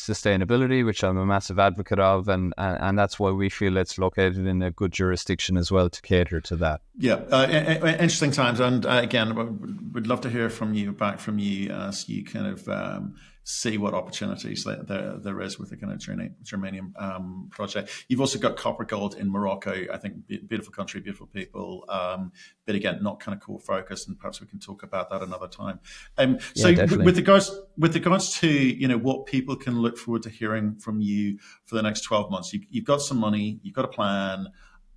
sustainability, 0.00 0.84
which 0.84 1.04
I'm 1.04 1.16
a 1.16 1.26
massive 1.26 1.58
advocate 1.58 1.98
of, 1.98 2.28
and, 2.28 2.54
and, 2.58 2.78
and 2.80 2.98
that's 2.98 3.18
why 3.18 3.30
we 3.30 3.48
feel 3.48 3.76
it's 3.76 3.98
located 3.98 4.46
in 4.46 4.62
a 4.62 4.70
good 4.70 4.92
jurisdiction 4.92 5.56
as 5.56 5.70
well 5.70 5.90
to 5.90 6.02
cater 6.02 6.40
to 6.40 6.56
that. 6.56 6.80
Yeah, 6.98 7.20
uh, 7.30 7.46
interesting 7.48 8.30
times, 8.30 8.60
and 8.60 8.84
uh, 8.86 9.00
again, 9.02 9.92
we'd 9.92 10.06
love 10.06 10.20
to 10.22 10.30
hear 10.30 10.50
from 10.50 10.74
you 10.74 10.92
back 10.92 11.18
from 11.18 11.38
you 11.38 11.70
as 11.70 12.08
you 12.08 12.24
kind 12.24 12.46
of 12.46 12.68
um, 12.68 13.14
see 13.44 13.78
what 13.78 13.94
opportunities 13.94 14.64
there, 14.64 14.82
there, 14.82 15.16
there 15.18 15.40
is 15.40 15.58
with 15.58 15.70
the 15.70 15.76
kind 15.76 15.92
of 15.92 15.98
germanium 15.98 16.92
um, 17.00 17.48
project. 17.50 18.04
You've 18.08 18.20
also 18.20 18.38
got 18.38 18.56
copper 18.56 18.84
gold 18.84 19.16
in 19.16 19.30
Morocco. 19.30 19.86
I 19.92 19.96
think 19.96 20.26
beautiful 20.26 20.72
country, 20.72 21.00
beautiful 21.00 21.26
people, 21.26 21.84
um, 21.88 22.32
but 22.66 22.74
again, 22.74 23.02
not 23.02 23.20
kind 23.20 23.34
of 23.34 23.42
core 23.42 23.60
focus. 23.60 24.06
And 24.06 24.18
perhaps 24.18 24.40
we 24.40 24.46
can 24.46 24.58
talk 24.58 24.82
about 24.82 25.10
that 25.10 25.22
another 25.22 25.48
time. 25.48 25.80
Um, 26.18 26.38
so 26.54 26.68
yeah, 26.68 26.84
with 26.84 27.16
regards 27.16 27.50
with 27.76 27.94
regards 27.94 28.38
to 28.40 28.48
you 28.48 28.86
know 28.86 28.98
what 28.98 29.26
people 29.26 29.56
can 29.56 29.80
look 29.80 29.96
forward 29.96 30.22
to 30.24 30.30
hearing 30.30 30.76
from 30.76 31.00
you 31.00 31.38
for 31.64 31.74
the 31.74 31.82
next 31.82 32.02
twelve 32.02 32.30
months, 32.30 32.52
you, 32.52 32.60
have 32.74 32.84
got 32.84 33.00
some 33.00 33.18
money, 33.18 33.58
you've 33.62 33.74
got 33.74 33.84
a 33.84 33.88
plan. 33.88 34.48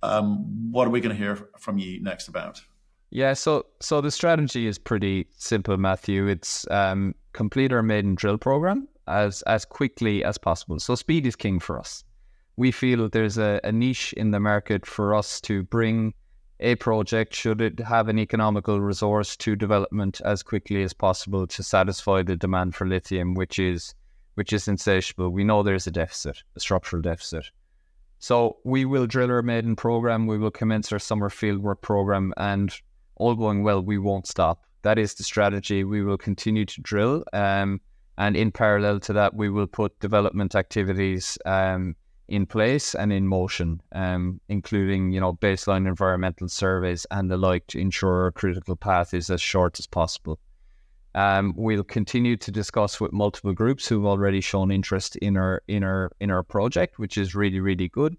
Um, 0.02 0.70
what 0.70 0.86
are 0.86 0.90
we 0.90 1.00
going 1.00 1.16
to 1.16 1.20
hear 1.20 1.48
from 1.58 1.78
you 1.78 2.02
next 2.02 2.28
about? 2.28 2.60
Yeah, 3.10 3.32
so 3.32 3.66
so 3.80 4.00
the 4.00 4.10
strategy 4.10 4.66
is 4.66 4.78
pretty 4.78 5.28
simple, 5.38 5.76
Matthew. 5.76 6.26
It's 6.26 6.68
um, 6.70 7.14
complete 7.34 7.72
our 7.72 7.82
maiden 7.82 8.14
drill 8.14 8.38
program 8.38 8.88
as 9.06 9.42
as 9.42 9.66
quickly 9.66 10.24
as 10.24 10.38
possible. 10.38 10.78
So 10.78 10.94
speed 10.94 11.26
is 11.26 11.36
king 11.36 11.60
for 11.60 11.78
us. 11.78 12.04
We 12.56 12.70
feel 12.70 13.08
there's 13.08 13.36
a, 13.36 13.60
a 13.64 13.72
niche 13.72 14.14
in 14.14 14.30
the 14.30 14.40
market 14.40 14.86
for 14.86 15.14
us 15.14 15.40
to 15.42 15.64
bring 15.64 16.14
a 16.60 16.76
project, 16.76 17.34
should 17.34 17.60
it 17.60 17.80
have 17.80 18.08
an 18.08 18.18
economical 18.18 18.80
resource, 18.80 19.36
to 19.36 19.56
development 19.56 20.20
as 20.24 20.42
quickly 20.42 20.82
as 20.84 20.92
possible 20.92 21.46
to 21.48 21.62
satisfy 21.62 22.22
the 22.22 22.36
demand 22.36 22.74
for 22.74 22.86
lithium, 22.86 23.34
which 23.34 23.58
is 23.58 23.94
which 24.34 24.52
is 24.52 24.68
insatiable. 24.68 25.30
We 25.30 25.44
know 25.44 25.62
there's 25.62 25.86
a 25.86 25.90
deficit, 25.90 26.42
a 26.56 26.60
structural 26.60 27.02
deficit. 27.02 27.50
So 28.18 28.56
we 28.64 28.84
will 28.84 29.06
drill 29.06 29.30
our 29.30 29.42
maiden 29.42 29.76
program. 29.76 30.26
We 30.26 30.38
will 30.38 30.50
commence 30.50 30.92
our 30.92 30.98
summer 30.98 31.28
fieldwork 31.28 31.82
program, 31.82 32.32
and 32.36 32.72
all 33.16 33.34
going 33.34 33.62
well, 33.62 33.82
we 33.82 33.98
won't 33.98 34.26
stop. 34.26 34.64
That 34.84 34.98
is 34.98 35.14
the 35.14 35.24
strategy. 35.24 35.82
We 35.82 36.04
will 36.04 36.18
continue 36.18 36.66
to 36.66 36.80
drill. 36.82 37.24
Um, 37.32 37.80
and 38.18 38.36
in 38.36 38.52
parallel 38.52 39.00
to 39.00 39.14
that, 39.14 39.34
we 39.34 39.48
will 39.48 39.66
put 39.66 39.98
development 39.98 40.54
activities 40.54 41.38
um, 41.46 41.96
in 42.28 42.44
place 42.46 42.94
and 42.94 43.10
in 43.10 43.26
motion, 43.26 43.80
um, 43.92 44.40
including 44.48 45.10
you 45.10 45.20
know 45.20 45.32
baseline 45.32 45.88
environmental 45.88 46.48
surveys 46.48 47.06
and 47.10 47.30
the 47.30 47.38
like 47.38 47.66
to 47.68 47.78
ensure 47.78 48.24
our 48.24 48.32
critical 48.32 48.76
path 48.76 49.14
is 49.14 49.30
as 49.30 49.40
short 49.40 49.78
as 49.78 49.86
possible. 49.86 50.38
Um, 51.14 51.54
we'll 51.56 51.84
continue 51.84 52.36
to 52.36 52.50
discuss 52.50 53.00
with 53.00 53.12
multiple 53.12 53.52
groups 53.52 53.88
who've 53.88 54.06
already 54.06 54.40
shown 54.40 54.70
interest 54.70 55.16
in 55.16 55.36
our 55.36 55.62
in 55.66 55.82
our 55.82 56.12
in 56.20 56.30
our 56.30 56.42
project, 56.42 56.98
which 56.98 57.16
is 57.16 57.34
really 57.34 57.60
really 57.60 57.88
good. 57.88 58.16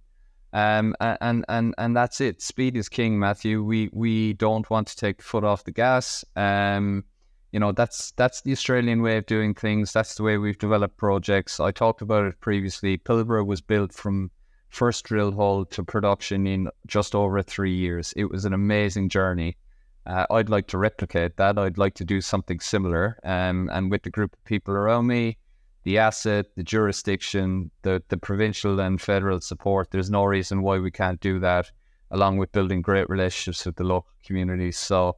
Um, 0.55 0.95
and 1.01 1.43
and 1.49 1.75
and 1.77 1.97
that's 1.97 2.21
it. 2.21 2.41
Speed 2.41 2.77
is 2.77 2.87
king, 2.87 3.19
Matthew. 3.19 3.61
We 3.61 3.89
we 3.91 4.31
don't 4.33 4.67
want 4.69 4.87
to 4.87 4.95
take 4.95 5.21
foot 5.21 5.43
off 5.43 5.65
the 5.65 5.73
gas. 5.73 6.23
Um, 6.37 7.03
you 7.51 7.59
know 7.59 7.73
that's 7.73 8.11
that's 8.11 8.41
the 8.41 8.53
Australian 8.53 9.01
way 9.01 9.17
of 9.17 9.25
doing 9.25 9.53
things. 9.53 9.91
That's 9.91 10.15
the 10.15 10.23
way 10.23 10.37
we've 10.37 10.57
developed 10.57 10.95
projects. 10.95 11.59
I 11.59 11.71
talked 11.71 12.01
about 12.01 12.23
it 12.23 12.39
previously. 12.39 12.97
Pilbara 12.97 13.45
was 13.45 13.59
built 13.59 13.93
from 13.93 14.31
first 14.69 15.03
drill 15.03 15.33
hole 15.33 15.65
to 15.65 15.83
production 15.83 16.47
in 16.47 16.69
just 16.87 17.15
over 17.15 17.41
three 17.41 17.75
years. 17.75 18.13
It 18.15 18.31
was 18.31 18.45
an 18.45 18.53
amazing 18.53 19.09
journey. 19.09 19.57
Uh, 20.05 20.25
I'd 20.29 20.49
like 20.49 20.67
to 20.67 20.77
replicate 20.77 21.35
that. 21.35 21.57
I'd 21.57 21.77
like 21.77 21.95
to 21.95 22.05
do 22.05 22.21
something 22.21 22.61
similar. 22.61 23.19
Um, 23.25 23.69
and 23.73 23.91
with 23.91 24.03
the 24.03 24.09
group 24.09 24.31
of 24.31 24.45
people 24.45 24.73
around 24.73 25.07
me, 25.07 25.37
the 25.85 25.99
asset, 25.99 26.47
the 26.55 26.63
jurisdiction, 26.63 27.71
the, 27.83 28.03
the 28.09 28.17
provincial 28.17 28.79
and 28.79 28.99
federal 28.99 29.39
support. 29.39 29.91
There's 29.91 30.09
no 30.09 30.25
reason 30.25 30.63
why 30.63 30.79
we 30.79 30.91
can't 30.91 31.19
do 31.21 31.39
that, 31.39 31.71
along 32.11 32.37
with 32.37 32.51
building 32.51 32.81
great 32.81 33.07
relationships 33.07 33.65
with 33.65 33.75
the 33.75 33.83
local 33.83 34.09
communities. 34.25 34.77
So 34.77 35.15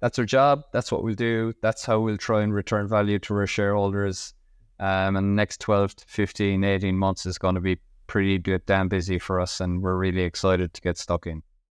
that's 0.00 0.18
our 0.18 0.24
job. 0.24 0.62
That's 0.72 0.90
what 0.90 1.04
we'll 1.04 1.14
do. 1.14 1.52
That's 1.60 1.84
how 1.84 2.00
we'll 2.00 2.16
try 2.16 2.42
and 2.42 2.52
return 2.52 2.88
value 2.88 3.18
to 3.20 3.34
our 3.34 3.46
shareholders. 3.46 4.32
Um, 4.80 5.16
and 5.16 5.28
the 5.28 5.36
next 5.36 5.60
12 5.60 5.96
to 5.96 6.04
15, 6.06 6.64
18 6.64 6.96
months 6.96 7.26
is 7.26 7.38
going 7.38 7.54
to 7.54 7.60
be 7.60 7.78
pretty 8.06 8.38
damn 8.38 8.88
busy 8.88 9.18
for 9.18 9.38
us. 9.38 9.60
And 9.60 9.82
we're 9.82 9.96
really 9.96 10.22
excited 10.22 10.72
to 10.72 10.80
get 10.80 10.96
stuck 10.96 11.26
in. 11.26 11.42